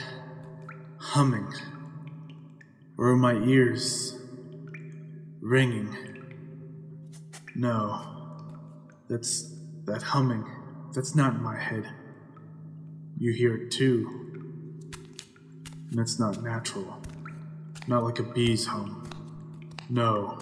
Humming. 0.97 1.53
Or 2.97 3.09
are 3.09 3.17
my 3.17 3.35
ears 3.35 4.19
ringing? 5.43 5.95
No. 7.55 8.01
That's 9.11 9.55
that 9.85 10.01
humming. 10.01 10.47
That's 10.95 11.15
not 11.15 11.35
in 11.35 11.43
my 11.43 11.59
head. 11.59 11.87
You 13.19 13.35
hear 13.35 13.55
it 13.55 13.73
too. 13.73 14.09
And 15.91 16.01
it's 16.01 16.19
not 16.19 16.43
natural. 16.43 17.03
Not 17.87 18.05
like 18.05 18.21
a 18.21 18.23
bee's 18.23 18.65
hum. 18.65 19.07
No. 19.91 20.39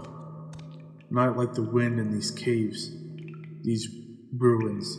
Not 1.11 1.37
like 1.37 1.55
the 1.55 1.64
wind 1.64 1.99
in 1.99 2.12
these 2.12 2.31
caves, 2.31 2.92
these 3.62 3.88
ruins. 4.37 4.98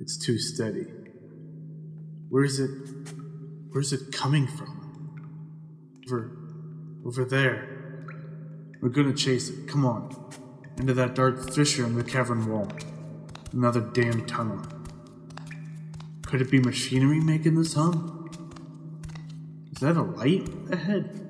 It's 0.00 0.16
too 0.16 0.38
steady. 0.38 0.86
Where's 2.28 2.58
it? 2.58 2.70
Where's 3.70 3.92
it 3.92 4.12
coming 4.12 4.46
from? 4.46 4.78
Over, 6.06 6.36
over 7.06 7.24
there. 7.24 8.06
We're 8.80 8.88
gonna 8.88 9.14
chase 9.14 9.48
it. 9.48 9.68
Come 9.68 9.84
on. 9.86 10.14
Into 10.78 10.94
that 10.94 11.14
dark 11.14 11.52
fissure 11.52 11.86
in 11.86 11.94
the 11.94 12.04
cavern 12.04 12.46
wall. 12.46 12.68
Another 13.52 13.80
damn 13.80 14.26
tunnel. 14.26 14.62
Could 16.26 16.40
it 16.40 16.50
be 16.50 16.58
machinery 16.60 17.20
making 17.20 17.54
this 17.54 17.74
hum? 17.74 18.30
Is 19.70 19.78
that 19.80 19.96
a 19.96 20.02
light 20.02 20.48
ahead? 20.70 21.28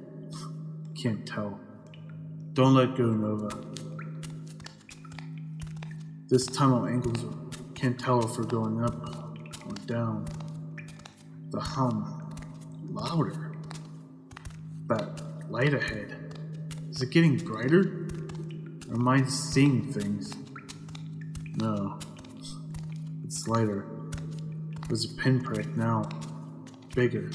Can't 1.01 1.27
tell. 1.27 1.59
Don't 2.53 2.75
let 2.75 2.97
go, 2.97 3.07
Nova. 3.07 3.49
This 6.33 6.47
tunnel 6.47 6.87
angles 6.87 7.27
can't 7.75 8.01
tell 8.01 8.25
if 8.25 8.39
we're 8.39 8.45
going 8.45 8.83
up 8.83 9.37
or 9.67 9.75
down. 9.85 10.27
The 11.51 11.61
hum 11.61 12.35
louder. 12.91 13.53
That 14.87 15.51
light 15.51 15.75
ahead. 15.75 16.39
Is 16.89 17.03
it 17.03 17.11
getting 17.11 17.37
brighter? 17.37 18.09
Or 18.89 18.95
am 18.95 19.09
I 19.09 19.23
seeing 19.25 19.93
things? 19.93 20.33
No. 21.57 21.99
It's 23.25 23.47
lighter. 23.47 23.85
There's 24.89 25.05
a 25.05 25.15
pinprick 25.15 25.77
now. 25.77 26.09
Bigger. 26.95 27.31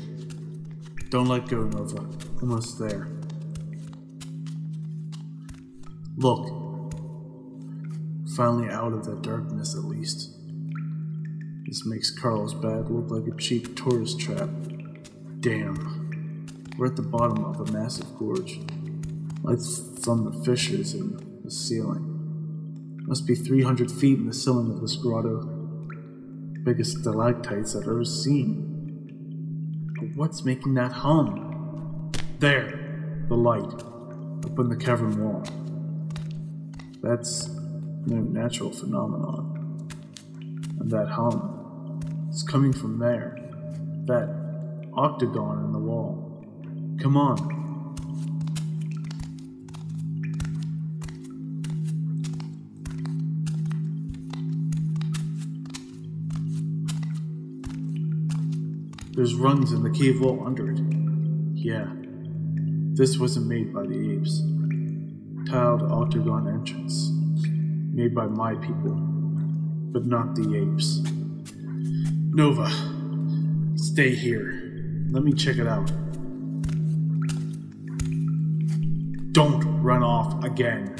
Don't 1.09 1.27
let 1.27 1.47
go, 1.47 1.65
Nova. 1.65 2.03
Almost 2.41 2.79
there. 2.79 3.09
Look. 6.15 6.66
Finally 8.37 8.69
out 8.69 8.93
of 8.93 9.03
that 9.03 9.23
darkness, 9.23 9.73
at 9.73 9.83
least. 9.85 10.29
This 11.65 11.87
makes 11.87 12.11
Carlsbad 12.11 12.87
look 12.87 13.09
like 13.09 13.25
a 13.25 13.35
cheap 13.35 13.75
tourist 13.75 14.19
trap. 14.19 14.47
Damn. 15.39 16.69
We're 16.77 16.85
at 16.85 16.95
the 16.95 17.01
bottom 17.01 17.43
of 17.43 17.67
a 17.67 17.71
massive 17.71 18.15
gorge. 18.15 18.59
Lights 19.41 19.81
from 20.03 20.23
the 20.23 20.43
fissures 20.45 20.93
in 20.93 21.41
the 21.43 21.49
ceiling. 21.49 22.99
Must 23.07 23.25
be 23.25 23.33
300 23.33 23.89
feet 23.89 24.19
in 24.19 24.27
the 24.27 24.33
ceiling 24.35 24.69
of 24.69 24.81
this 24.81 24.97
grotto. 24.97 25.41
Biggest 26.63 26.99
stalactites 26.99 27.75
I've 27.75 27.87
ever 27.87 28.05
seen. 28.05 29.95
But 29.99 30.15
what's 30.15 30.45
making 30.45 30.75
that 30.75 30.91
hum? 30.91 32.11
There! 32.37 33.25
The 33.29 33.35
light. 33.35 33.73
Up 34.45 34.59
in 34.59 34.69
the 34.69 34.77
cavern 34.77 35.23
wall. 35.23 35.43
That's 37.01 37.56
natural 38.15 38.71
phenomenon. 38.71 39.89
And 40.79 40.91
that 40.91 41.07
hum 41.07 42.29
is 42.29 42.43
coming 42.43 42.73
from 42.73 42.99
there. 42.99 43.37
That 44.05 44.29
octagon 44.93 45.65
in 45.65 45.71
the 45.71 45.79
wall. 45.79 46.45
Come 47.01 47.17
on. 47.17 47.57
There's 59.11 59.33
rungs 59.33 59.71
in 59.71 59.81
the 59.81 59.89
cave 59.89 60.21
wall 60.21 60.43
under 60.45 60.71
it. 60.71 60.79
Yeah. 61.55 61.87
This 62.93 63.17
wasn't 63.17 63.47
made 63.47 63.73
by 63.73 63.81
the 63.87 64.13
apes. 64.13 64.43
Tiled 65.49 65.81
octagon 65.81 66.47
entrance. 66.47 67.16
Made 67.97 68.13
by 68.13 68.27
my 68.27 68.53
people. 68.53 68.93
But 69.91 70.05
not 70.05 70.35
the 70.35 70.55
apes. 70.55 71.01
Nova, 72.31 72.69
stay 73.75 74.13
here. 74.13 74.53
Let 75.09 75.23
me 75.23 75.33
check 75.33 75.57
it 75.57 75.65
out. 75.65 75.87
Don't 79.31 79.81
run 79.81 80.03
off 80.03 80.43
again. 80.43 80.95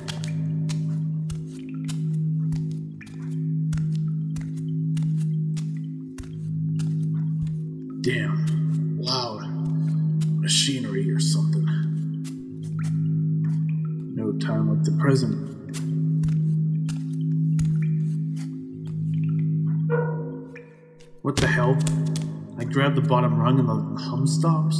Bottom 23.07 23.39
rung 23.39 23.59
and 23.59 23.69
the 23.69 24.01
hum 24.01 24.27
stops? 24.27 24.75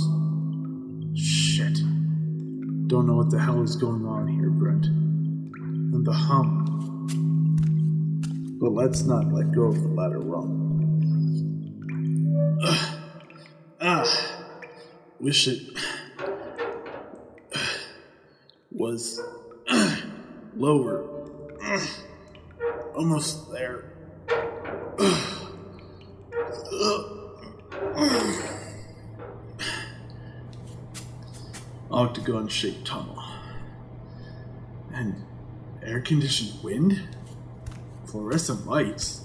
Shit. 1.16 1.78
Don't 2.88 3.08
know 3.08 3.16
what 3.16 3.30
the 3.30 3.40
hell 3.40 3.64
is 3.64 3.76
going 3.76 4.06
on 4.06 4.28
here, 4.28 4.50
Brent. 4.50 4.86
And 4.86 6.06
the 6.06 6.12
hum. 6.12 6.66
But 8.60 8.72
let's 8.72 9.04
not 9.04 9.32
let 9.32 9.52
go 9.54 9.64
of 9.64 9.82
the 9.82 9.88
ladder 9.88 10.20
rung. 10.20 10.66
Ugh. 12.64 12.94
Ah, 13.80 14.04
wish 15.20 15.48
it 15.48 15.62
was 18.72 19.22
lower. 20.56 21.06
Almost 22.96 23.52
there. 23.52 23.97
Octagon 31.98 32.48
shaped 32.48 32.86
tunnel. 32.86 33.24
And 34.94 35.26
air 35.82 36.00
conditioned 36.00 36.64
wind? 36.64 37.02
Fluorescent 38.06 38.68
lights 38.68 39.22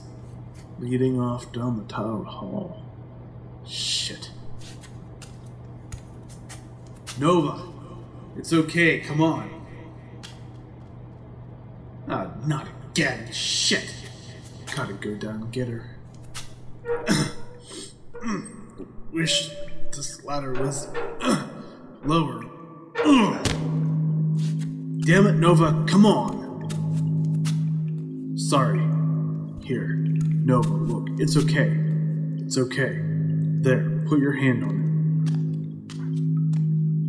leading 0.78 1.20
off 1.20 1.52
down 1.52 1.76
the 1.76 1.84
tiled 1.84 2.26
hall. 2.26 2.82
Shit. 3.66 4.30
Nova, 7.20 7.62
it's 8.38 8.54
okay, 8.54 9.00
come 9.00 9.20
on. 9.20 9.50
Ah, 12.08 12.30
not 12.46 12.68
again. 12.90 13.30
Shit. 13.30 13.94
Gotta 14.74 14.94
go 14.94 15.14
down 15.16 15.42
and 15.42 15.52
get 15.52 15.68
her. 15.68 15.90
Wish 19.12 19.50
this 19.90 20.24
ladder 20.24 20.54
was 20.54 20.88
lower. 22.06 22.61
Damn 25.00 25.26
it, 25.26 25.34
Nova, 25.34 25.84
come 25.88 26.06
on. 26.06 26.38
Sorry. 28.36 28.78
Here, 29.64 29.96
Nova, 30.44 30.68
look, 30.68 31.08
it's 31.18 31.36
okay. 31.36 31.76
It's 32.38 32.56
okay. 32.56 33.00
There, 33.02 34.04
put 34.06 34.20
your 34.20 34.34
hand 34.34 34.62
on 34.62 34.70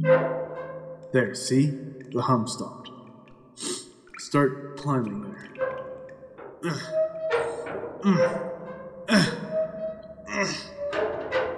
it. 0.02 1.14
There, 1.14 1.36
see? 1.36 1.68
The 2.12 2.24
hum 2.24 2.48
stopped. 2.48 2.90
Start 4.18 4.78
climbing 4.78 5.22
there. 5.22 5.50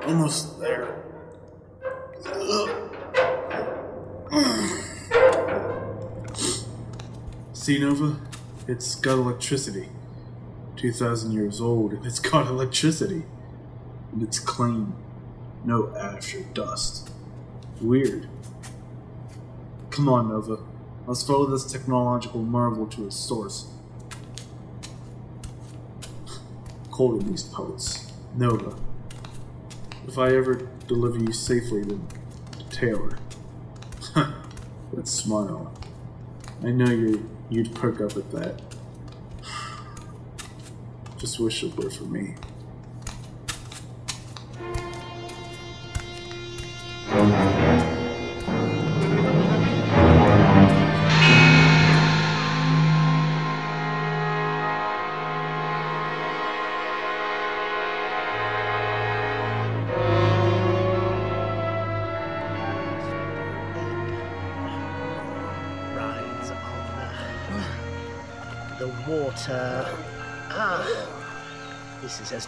Almost 0.06 0.60
there. 0.60 0.95
See, 7.66 7.80
Nova? 7.80 8.20
It's 8.68 8.94
got 8.94 9.14
electricity. 9.14 9.90
2,000 10.76 11.32
years 11.32 11.60
old, 11.60 11.94
and 11.94 12.06
it's 12.06 12.20
got 12.20 12.46
electricity. 12.46 13.24
And 14.12 14.22
it's 14.22 14.38
clean. 14.38 14.94
No 15.64 15.92
ash 15.98 16.36
or 16.36 16.44
dust. 16.54 17.10
Weird. 17.82 18.30
Come 19.90 20.08
on, 20.08 20.30
Nova. 20.30 20.60
Let's 21.08 21.24
follow 21.24 21.48
this 21.48 21.66
technological 21.66 22.44
marvel 22.44 22.86
to 22.86 23.08
its 23.08 23.16
source. 23.16 23.66
Cold 26.92 27.24
in 27.24 27.32
these 27.32 27.42
poets. 27.42 28.12
Nova. 28.36 28.78
If 30.08 30.20
I 30.20 30.36
ever 30.36 30.70
deliver 30.88 31.18
you 31.18 31.34
safely 31.34 31.84
to, 31.86 32.00
to 32.60 32.70
Taylor. 32.70 33.18
that 34.94 35.08
smile. 35.08 35.74
I 36.66 36.72
know 36.72 36.90
you 36.90 37.30
you'd 37.52 37.76
perk 37.76 38.02
up 38.02 38.18
at 38.18 38.32
that. 38.32 38.60
Just 41.20 41.40
wish 41.40 41.64
it 41.64 41.78
were 41.78 41.92
for 41.92 42.06
me. 42.06 42.34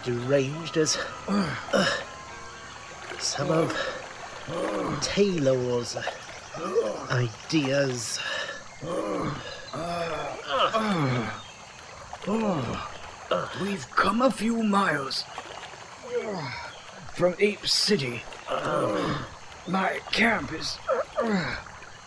Deranged 0.08 0.78
as 0.78 0.96
uh, 1.28 2.00
some 3.18 3.50
of 3.50 3.76
Taylor's 5.02 5.98
ideas. 7.10 8.18
We've 13.60 13.90
come 13.90 14.22
a 14.22 14.30
few 14.30 14.62
miles 14.62 15.24
from 17.14 17.34
Ape 17.38 17.66
City. 17.66 18.22
My 19.66 20.00
camp 20.10 20.54
is 20.54 20.78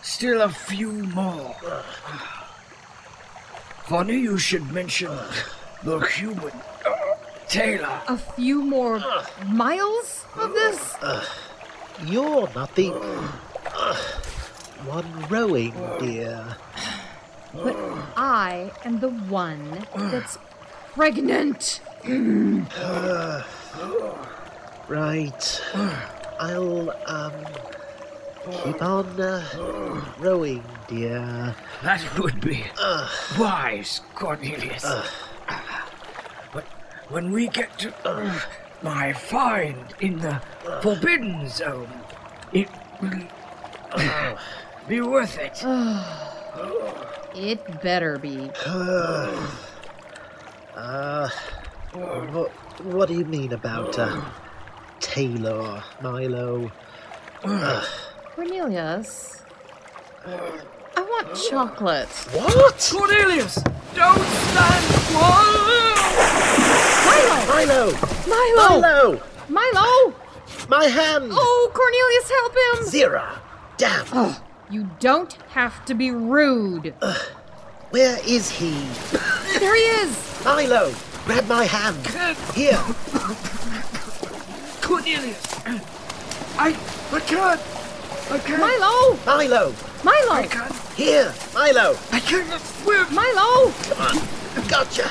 still 0.02 0.42
a 0.42 0.48
few 0.48 0.90
more. 0.90 1.54
Funny 3.84 4.18
you 4.18 4.38
should 4.38 4.72
mention 4.72 5.16
the 5.84 6.00
human 6.00 6.52
Taylor. 7.52 8.00
A 8.08 8.16
few 8.16 8.62
more 8.64 8.98
miles 9.46 10.24
of 10.36 10.54
this? 10.54 10.96
You're 12.06 12.48
not 12.54 12.74
the 12.74 12.94
uh, 12.94 13.94
one 14.88 15.28
rowing, 15.28 15.74
dear. 16.00 16.56
But 17.52 17.76
I 18.16 18.72
am 18.86 19.00
the 19.00 19.10
one 19.10 19.84
that's 19.94 20.38
pregnant. 20.94 21.82
Uh, 22.08 23.42
right. 24.88 25.62
I'll, 26.40 26.90
um, 27.06 27.34
keep 28.64 28.80
on 28.82 29.20
uh, 29.20 30.02
rowing, 30.18 30.64
dear. 30.88 31.54
That 31.82 32.18
would 32.18 32.40
be 32.40 32.64
wise, 33.38 34.00
Cornelius. 34.14 34.86
But 37.12 37.22
when 37.22 37.32
we 37.32 37.48
get 37.48 37.78
to 37.78 37.92
uh, 38.04 38.40
my 38.82 39.12
find 39.12 39.76
in 40.00 40.18
the 40.18 40.40
Forbidden 40.82 41.48
Zone, 41.48 41.88
it 42.52 42.68
will 43.00 43.22
uh, 43.92 44.36
be 44.88 45.00
worth 45.00 45.38
it. 45.38 45.62
it 47.34 47.82
better 47.82 48.18
be. 48.18 48.50
Uh, 50.74 51.28
what, 51.92 52.50
what 52.82 53.06
do 53.06 53.14
you 53.14 53.26
mean 53.26 53.52
about 53.52 53.98
uh, 53.98 54.22
Taylor, 55.00 55.84
Milo? 56.00 56.72
Uh, 57.44 57.84
Cornelius, 58.34 59.42
I 60.24 60.62
want 60.96 61.36
chocolate. 61.50 62.08
What? 62.32 62.90
Cornelius, 62.90 63.56
don't 63.94 64.18
stand 64.18 64.92
still! 65.04 65.91
Milo! 67.22 67.46
Milo! 67.46 67.92
Milo! 68.26 68.80
Milo! 68.80 69.22
Milo! 69.48 70.14
My 70.68 70.84
hand! 70.86 71.30
Oh, 71.32 71.70
Cornelius, 71.74 72.30
help 72.30 72.54
him! 72.54 72.84
Zira! 72.90 73.38
Damn! 73.76 74.06
Oh, 74.12 74.42
you 74.70 74.88
don't 75.00 75.32
have 75.50 75.84
to 75.86 75.94
be 75.94 76.10
rude. 76.10 76.94
Where 77.90 78.18
is 78.26 78.50
he? 78.50 78.72
There 79.58 79.74
he 79.74 79.82
is! 79.82 80.44
Milo! 80.44 80.92
Grab 81.26 81.46
my 81.46 81.64
hand! 81.64 82.06
Here! 82.54 82.82
Cornelius! 84.80 85.42
I, 86.58 86.76
I 87.12 87.20
can't! 87.20 87.60
I 88.30 88.38
can't! 88.38 88.60
Milo! 88.60 89.18
Milo! 89.26 89.74
Milo! 90.04 90.32
I 90.32 90.46
can't! 90.48 90.74
Here! 90.96 91.32
Milo! 91.54 91.96
I 92.10 92.20
can't 92.20 92.60
swim! 92.60 93.14
Milo! 93.14 93.70
Come 93.70 94.00
on! 94.00 94.16
I 94.56 94.66
gotcha! 94.68 95.10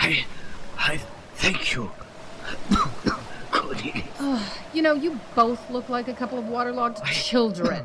I, 0.00 0.24
I 0.78 1.00
thank 1.36 1.74
you. 1.74 1.90
Cornelius. 3.50 4.06
You 4.72 4.82
know, 4.82 4.94
you 4.94 5.18
both 5.34 5.70
look 5.70 5.88
like 5.88 6.08
a 6.08 6.14
couple 6.14 6.38
of 6.38 6.46
waterlogged 6.46 7.04
children. 7.06 7.84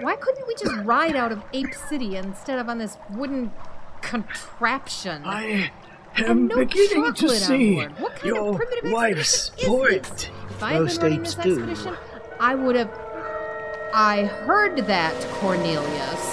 Why 0.00 0.16
couldn't 0.16 0.46
we 0.46 0.54
just 0.54 0.74
ride 0.84 1.14
out 1.14 1.32
of 1.32 1.42
Ape 1.52 1.74
City 1.74 2.16
instead 2.16 2.58
of 2.58 2.68
on 2.68 2.78
this 2.78 2.96
wooden 3.10 3.52
contraption? 4.00 5.22
I 5.24 5.70
am 6.16 6.48
no 6.48 6.56
beginning 6.56 7.14
to 7.14 7.28
see. 7.28 7.76
What 7.76 8.16
kind 8.16 8.18
of 8.18 8.24
your 8.24 8.54
primitive 8.54 8.92
wife's 8.92 9.50
point. 9.50 10.30
If 10.50 10.62
I 10.62 10.72
had 10.72 10.82
Most 10.82 11.00
been 11.00 11.12
apes 11.12 11.34
this 11.34 11.84
do. 11.84 11.96
I 12.40 12.54
would 12.54 12.76
have. 12.76 12.90
I 13.94 14.24
heard 14.24 14.78
that, 14.86 15.14
Cornelius. 15.32 16.31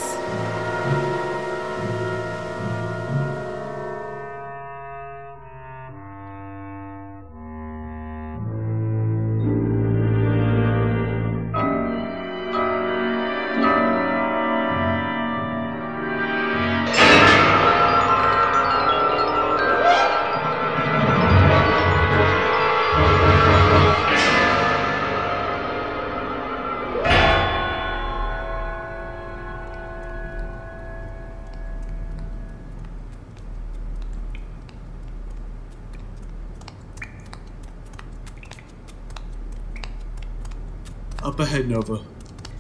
Nova. 41.79 42.03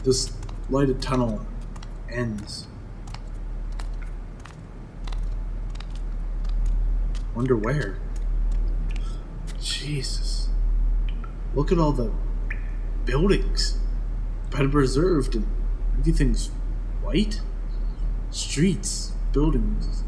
This 0.05 0.31
lighted 0.69 1.01
tunnel 1.01 1.45
ends. 2.09 2.67
Wonder 7.35 7.57
where? 7.57 7.97
Jesus. 9.61 10.47
Look 11.53 11.71
at 11.71 11.77
all 11.79 11.91
the 11.91 12.11
buildings. 13.03 13.77
Better 14.51 14.69
preserved 14.69 15.35
and 15.35 15.47
everything's 15.97 16.51
white. 17.01 17.41
Streets, 18.31 19.11
buildings, 19.33 20.03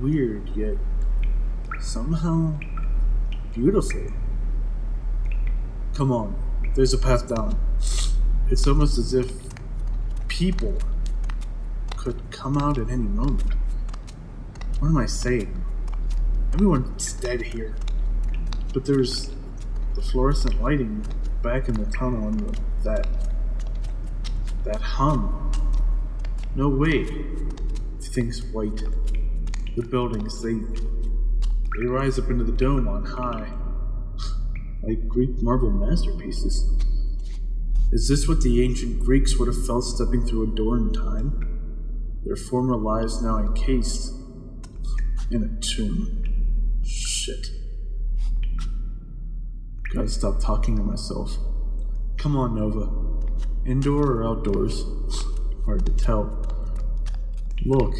weird 0.00 0.48
yet 0.50 0.76
somehow 1.80 2.58
beautiful. 3.52 4.02
Come 5.94 6.12
on, 6.12 6.36
there's 6.74 6.92
a 6.92 6.98
path 6.98 7.28
down. 7.28 7.58
It's 8.52 8.66
almost 8.66 8.98
as 8.98 9.14
if 9.14 9.32
people 10.28 10.76
could 11.96 12.20
come 12.30 12.58
out 12.58 12.76
at 12.76 12.90
any 12.90 13.08
moment. 13.08 13.54
What 14.78 14.88
am 14.88 14.98
I 14.98 15.06
saying? 15.06 15.64
Everyone's 16.52 17.14
dead 17.14 17.40
here. 17.40 17.74
But 18.74 18.84
there's 18.84 19.30
the 19.94 20.02
fluorescent 20.02 20.60
lighting 20.60 21.02
back 21.42 21.70
in 21.70 21.82
the 21.82 21.90
tunnel 21.92 22.28
and 22.28 22.40
the, 22.40 22.60
that. 22.84 23.06
that 24.64 24.82
hum. 24.82 25.50
No 26.54 26.68
way. 26.68 27.06
Things 28.02 28.42
white. 28.52 28.84
The 29.76 29.82
buildings, 29.82 30.42
they. 30.42 30.58
they 31.78 31.86
rise 31.86 32.18
up 32.18 32.28
into 32.28 32.44
the 32.44 32.52
dome 32.52 32.86
on 32.86 33.06
high. 33.06 33.50
like 34.82 35.08
Greek 35.08 35.40
marble 35.40 35.70
masterpieces. 35.70 36.68
Is 37.92 38.08
this 38.08 38.26
what 38.26 38.40
the 38.40 38.64
ancient 38.64 39.00
Greeks 39.00 39.36
would 39.36 39.48
have 39.48 39.66
felt 39.66 39.84
stepping 39.84 40.24
through 40.24 40.50
a 40.50 40.56
door 40.56 40.78
in 40.78 40.94
time? 40.94 42.22
Their 42.24 42.36
former 42.36 42.74
lives 42.74 43.20
now 43.20 43.36
encased 43.36 44.14
in 45.30 45.44
a 45.44 45.60
tomb. 45.60 46.80
Shit. 46.82 47.48
Gotta 49.92 50.08
stop 50.08 50.40
talking 50.40 50.74
to 50.76 50.82
myself. 50.82 51.36
Come 52.16 52.34
on, 52.34 52.54
Nova. 52.54 52.88
Indoor 53.66 54.10
or 54.10 54.24
outdoors? 54.24 54.86
Hard 55.66 55.84
to 55.84 55.92
tell. 55.92 56.46
Look, 57.66 57.94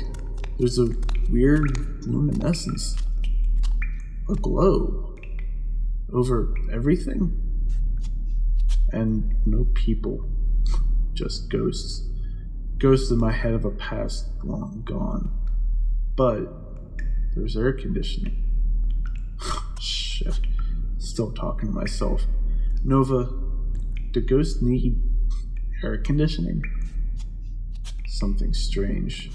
there's 0.58 0.78
a 0.78 0.88
weird 1.28 2.06
luminescence. 2.06 2.96
A 4.30 4.34
glow. 4.36 5.18
Over 6.10 6.54
everything? 6.72 7.51
And 8.92 9.34
no 9.46 9.66
people, 9.74 10.28
just 11.14 11.50
ghosts. 11.50 12.08
Ghosts 12.78 13.10
in 13.10 13.18
my 13.18 13.32
head 13.32 13.54
of 13.54 13.64
a 13.64 13.70
past 13.70 14.28
long 14.44 14.82
gone. 14.84 15.30
But 16.16 16.52
there's 17.34 17.56
air 17.56 17.72
conditioning. 17.72 18.44
Shit. 19.80 20.40
Still 20.98 21.32
talking 21.32 21.68
to 21.68 21.74
myself. 21.74 22.22
Nova, 22.84 23.28
do 24.12 24.20
ghosts 24.20 24.60
need 24.60 25.00
air 25.82 25.98
conditioning? 25.98 26.62
something 28.22 28.54
strange. 28.54 29.32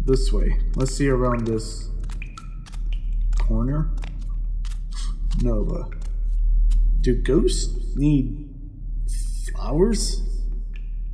This 0.00 0.32
way. 0.32 0.60
Let's 0.76 0.94
see 0.94 1.08
around 1.08 1.44
this 1.44 1.90
corner. 3.36 3.90
Nova. 5.42 5.90
Do 7.00 7.16
ghosts 7.16 7.96
need 7.96 8.49
flowers? 9.60 10.22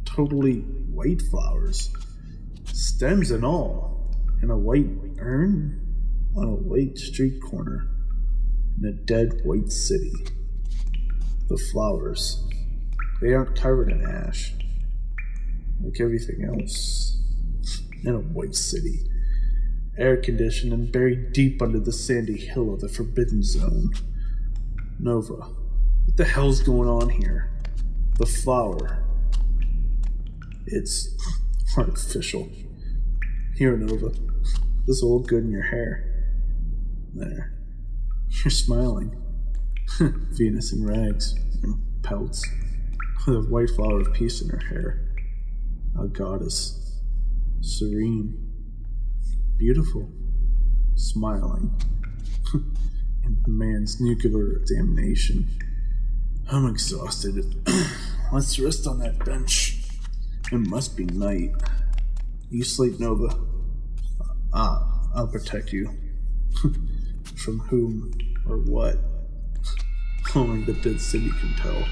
Totally 0.05 0.61
white 0.93 1.21
flowers. 1.31 1.93
Stems 2.67 3.33
and 3.33 3.45
all. 3.45 4.15
In 4.41 4.51
a 4.51 4.57
white 4.57 4.87
urn 5.19 5.81
on 6.37 6.45
a 6.45 6.55
white 6.55 6.97
street 6.97 7.43
corner. 7.43 7.89
In 8.79 8.89
a 8.89 8.93
dead 8.93 9.41
white 9.45 9.73
city. 9.73 10.13
The 11.49 11.59
flowers. 11.73 12.45
They 13.21 13.33
aren't 13.33 13.59
covered 13.59 13.91
in 13.91 14.05
ash. 14.05 14.53
Like 15.83 16.01
everything 16.01 16.45
else. 16.45 17.19
In 18.05 18.15
a 18.15 18.21
white 18.21 18.55
city. 18.55 19.01
Air 19.99 20.19
conditioned 20.19 20.73
and 20.73 20.93
buried 20.93 21.33
deep 21.33 21.61
under 21.61 21.81
the 21.81 21.93
sandy 21.93 22.37
hill 22.37 22.73
of 22.73 22.81
the 22.81 22.89
Forbidden 22.89 23.43
Zone. 23.43 23.93
Nova. 25.01 25.35
What 25.35 26.17
the 26.17 26.25
hell's 26.25 26.61
going 26.61 26.89
on 26.89 27.09
here? 27.09 27.56
The 28.19 28.27
flower. 28.27 29.05
It's 30.67 31.15
artificial. 31.77 32.49
Here, 33.57 33.77
Nova. 33.77 34.13
This 34.87 35.03
will 35.03 35.19
look 35.19 35.29
good 35.29 35.45
in 35.45 35.51
your 35.51 35.65
hair. 35.65 36.25
There. 37.15 37.53
You're 38.45 38.51
smiling. 38.51 39.23
Venus 40.01 40.73
in 40.73 40.87
rags. 40.87 41.35
Know, 41.63 41.79
pelts. 42.03 42.47
With 43.27 43.37
a 43.37 43.41
white 43.41 43.71
flower 43.71 44.01
of 44.01 44.13
peace 44.15 44.41
in 44.41 44.49
her 44.49 44.65
hair. 44.69 45.09
A 46.01 46.07
goddess. 46.07 47.01
Serene. 47.61 48.53
Beautiful. 49.59 50.09
Smiling. 50.95 51.71
and 53.25 53.37
man's 53.47 54.01
nuclear 54.01 54.63
damnation. 54.67 55.49
I'm 56.49 56.67
exhausted. 56.69 57.57
Let's 58.33 58.59
rest 58.59 58.87
on 58.87 59.01
that 59.01 59.25
bench. 59.25 59.79
It 60.53 60.59
must 60.59 60.97
be 60.97 61.05
night. 61.05 61.51
You 62.51 62.63
sleep, 62.63 63.01
Nova. 63.01 63.37
Ah, 64.53 65.09
I'll 65.15 65.27
protect 65.27 65.73
you. 65.73 65.91
From 67.37 67.59
whom 67.59 68.17
or 68.49 68.59
what? 68.59 68.97
Only 70.37 70.65
the 70.65 70.75
dead 70.75 71.01
city 71.01 71.31
can 71.41 71.53
tell. 71.55 71.85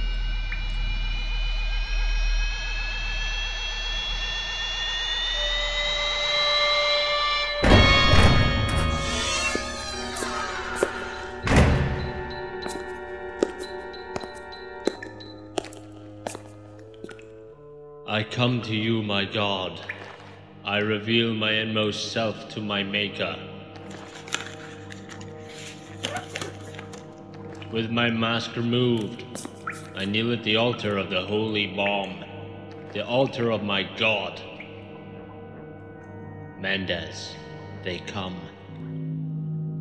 I 18.15 18.23
come 18.23 18.63
to 18.63 18.77
you, 18.77 19.03
my 19.03 19.25
God. 19.25 19.81
I 20.65 20.79
reveal 20.79 21.35
my 21.35 21.51
inmost 21.51 22.13
self 22.13 22.49
to 22.51 22.61
my 22.61 22.85
Maker. 22.85 23.35
With 27.73 27.91
my 27.91 28.11
mask 28.11 28.55
removed, 28.55 29.25
I 29.97 30.05
kneel 30.05 30.33
at 30.33 30.45
the 30.45 30.55
altar 30.55 30.97
of 30.97 31.11
the 31.11 31.23
holy 31.23 31.67
bomb, 31.67 32.25
the 32.93 33.05
altar 33.05 33.51
of 33.51 33.65
my 33.65 33.83
God. 33.83 34.41
Mendez, 36.61 37.35
they 37.83 37.99
come. 37.99 38.37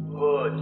Good. 0.09 0.55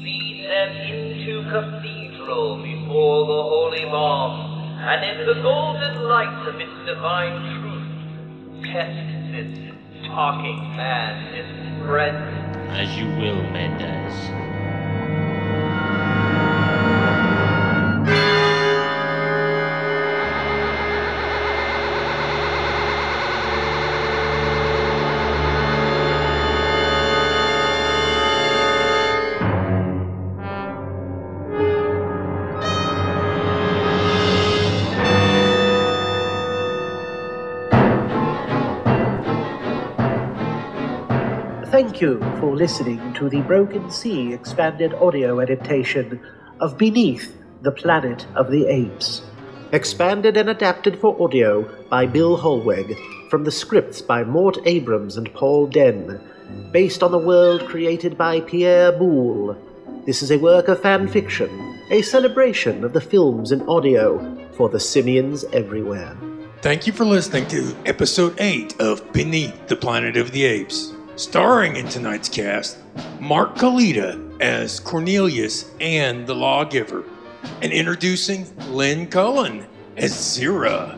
Lead 0.00 0.46
them 0.48 0.76
into 0.90 1.50
cathedral 1.50 2.62
before 2.62 3.26
the 3.26 3.42
holy 3.42 3.84
bomb, 3.84 4.54
and 4.80 5.04
in 5.04 5.26
the 5.26 5.42
golden 5.42 6.04
light 6.04 6.48
of 6.48 6.67
divine 6.88 7.60
truth, 7.60 8.72
test 8.72 9.30
this 9.30 9.74
talking 10.06 10.58
man, 10.74 11.32
this 11.32 11.86
friend. 11.86 12.16
As 12.70 12.96
you 12.96 13.04
will, 13.08 13.42
Mendez. 13.50 14.47
Thank 41.70 42.00
you 42.00 42.18
for 42.40 42.56
listening 42.56 43.12
to 43.12 43.28
the 43.28 43.42
Broken 43.42 43.90
Sea 43.90 44.32
expanded 44.32 44.94
audio 44.94 45.42
adaptation 45.42 46.18
of 46.60 46.78
Beneath 46.78 47.36
the 47.60 47.70
Planet 47.70 48.26
of 48.36 48.50
the 48.50 48.66
Apes. 48.66 49.20
Expanded 49.72 50.38
and 50.38 50.48
adapted 50.48 50.98
for 50.98 51.22
audio 51.22 51.68
by 51.90 52.06
Bill 52.06 52.38
Hollweg 52.38 52.96
from 53.28 53.44
the 53.44 53.52
scripts 53.52 54.00
by 54.00 54.24
Mort 54.24 54.56
Abrams 54.64 55.18
and 55.18 55.30
Paul 55.34 55.68
Dehn, 55.68 56.18
based 56.72 57.02
on 57.02 57.12
the 57.12 57.18
world 57.18 57.68
created 57.68 58.16
by 58.16 58.40
Pierre 58.40 58.90
Boulle. 58.90 59.54
This 60.06 60.22
is 60.22 60.30
a 60.30 60.38
work 60.38 60.68
of 60.68 60.80
fan 60.80 61.06
fiction, 61.06 61.78
a 61.90 62.00
celebration 62.00 62.82
of 62.82 62.94
the 62.94 63.02
films 63.02 63.52
and 63.52 63.68
audio 63.68 64.48
for 64.52 64.70
the 64.70 64.80
simians 64.80 65.44
everywhere. 65.52 66.16
Thank 66.62 66.86
you 66.86 66.94
for 66.94 67.04
listening 67.04 67.46
to 67.48 67.76
episode 67.84 68.36
8 68.40 68.80
of 68.80 69.12
Beneath 69.12 69.68
the 69.68 69.76
Planet 69.76 70.16
of 70.16 70.32
the 70.32 70.46
Apes. 70.46 70.94
Starring 71.18 71.74
in 71.74 71.88
tonight's 71.88 72.28
cast, 72.28 72.78
Mark 73.18 73.56
Kalita 73.56 74.40
as 74.40 74.78
Cornelius 74.78 75.68
and 75.80 76.24
the 76.28 76.34
Lawgiver, 76.34 77.02
and 77.60 77.72
introducing 77.72 78.46
Lynn 78.68 79.08
Cullen 79.08 79.66
as 79.96 80.12
Zira. 80.12 80.96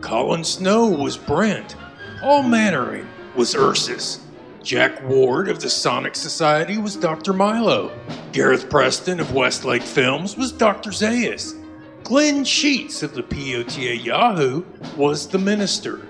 Colin 0.00 0.42
Snow 0.42 0.88
was 0.88 1.16
Brent. 1.16 1.76
Paul 2.18 2.42
Mannering 2.42 3.06
was 3.36 3.54
Ursus. 3.54 4.18
Jack 4.60 5.00
Ward 5.04 5.48
of 5.48 5.60
the 5.60 5.70
Sonic 5.70 6.16
Society 6.16 6.76
was 6.76 6.96
Dr. 6.96 7.32
Milo. 7.32 7.96
Gareth 8.32 8.68
Preston 8.68 9.20
of 9.20 9.32
Westlake 9.34 9.82
Films 9.82 10.36
was 10.36 10.50
Dr. 10.50 10.90
Zaius. 10.90 11.54
Glenn 12.02 12.42
Sheets 12.42 13.04
of 13.04 13.14
the 13.14 13.22
POTA 13.22 13.98
Yahoo 13.98 14.64
was 14.96 15.28
the 15.28 15.38
Minister. 15.38 16.00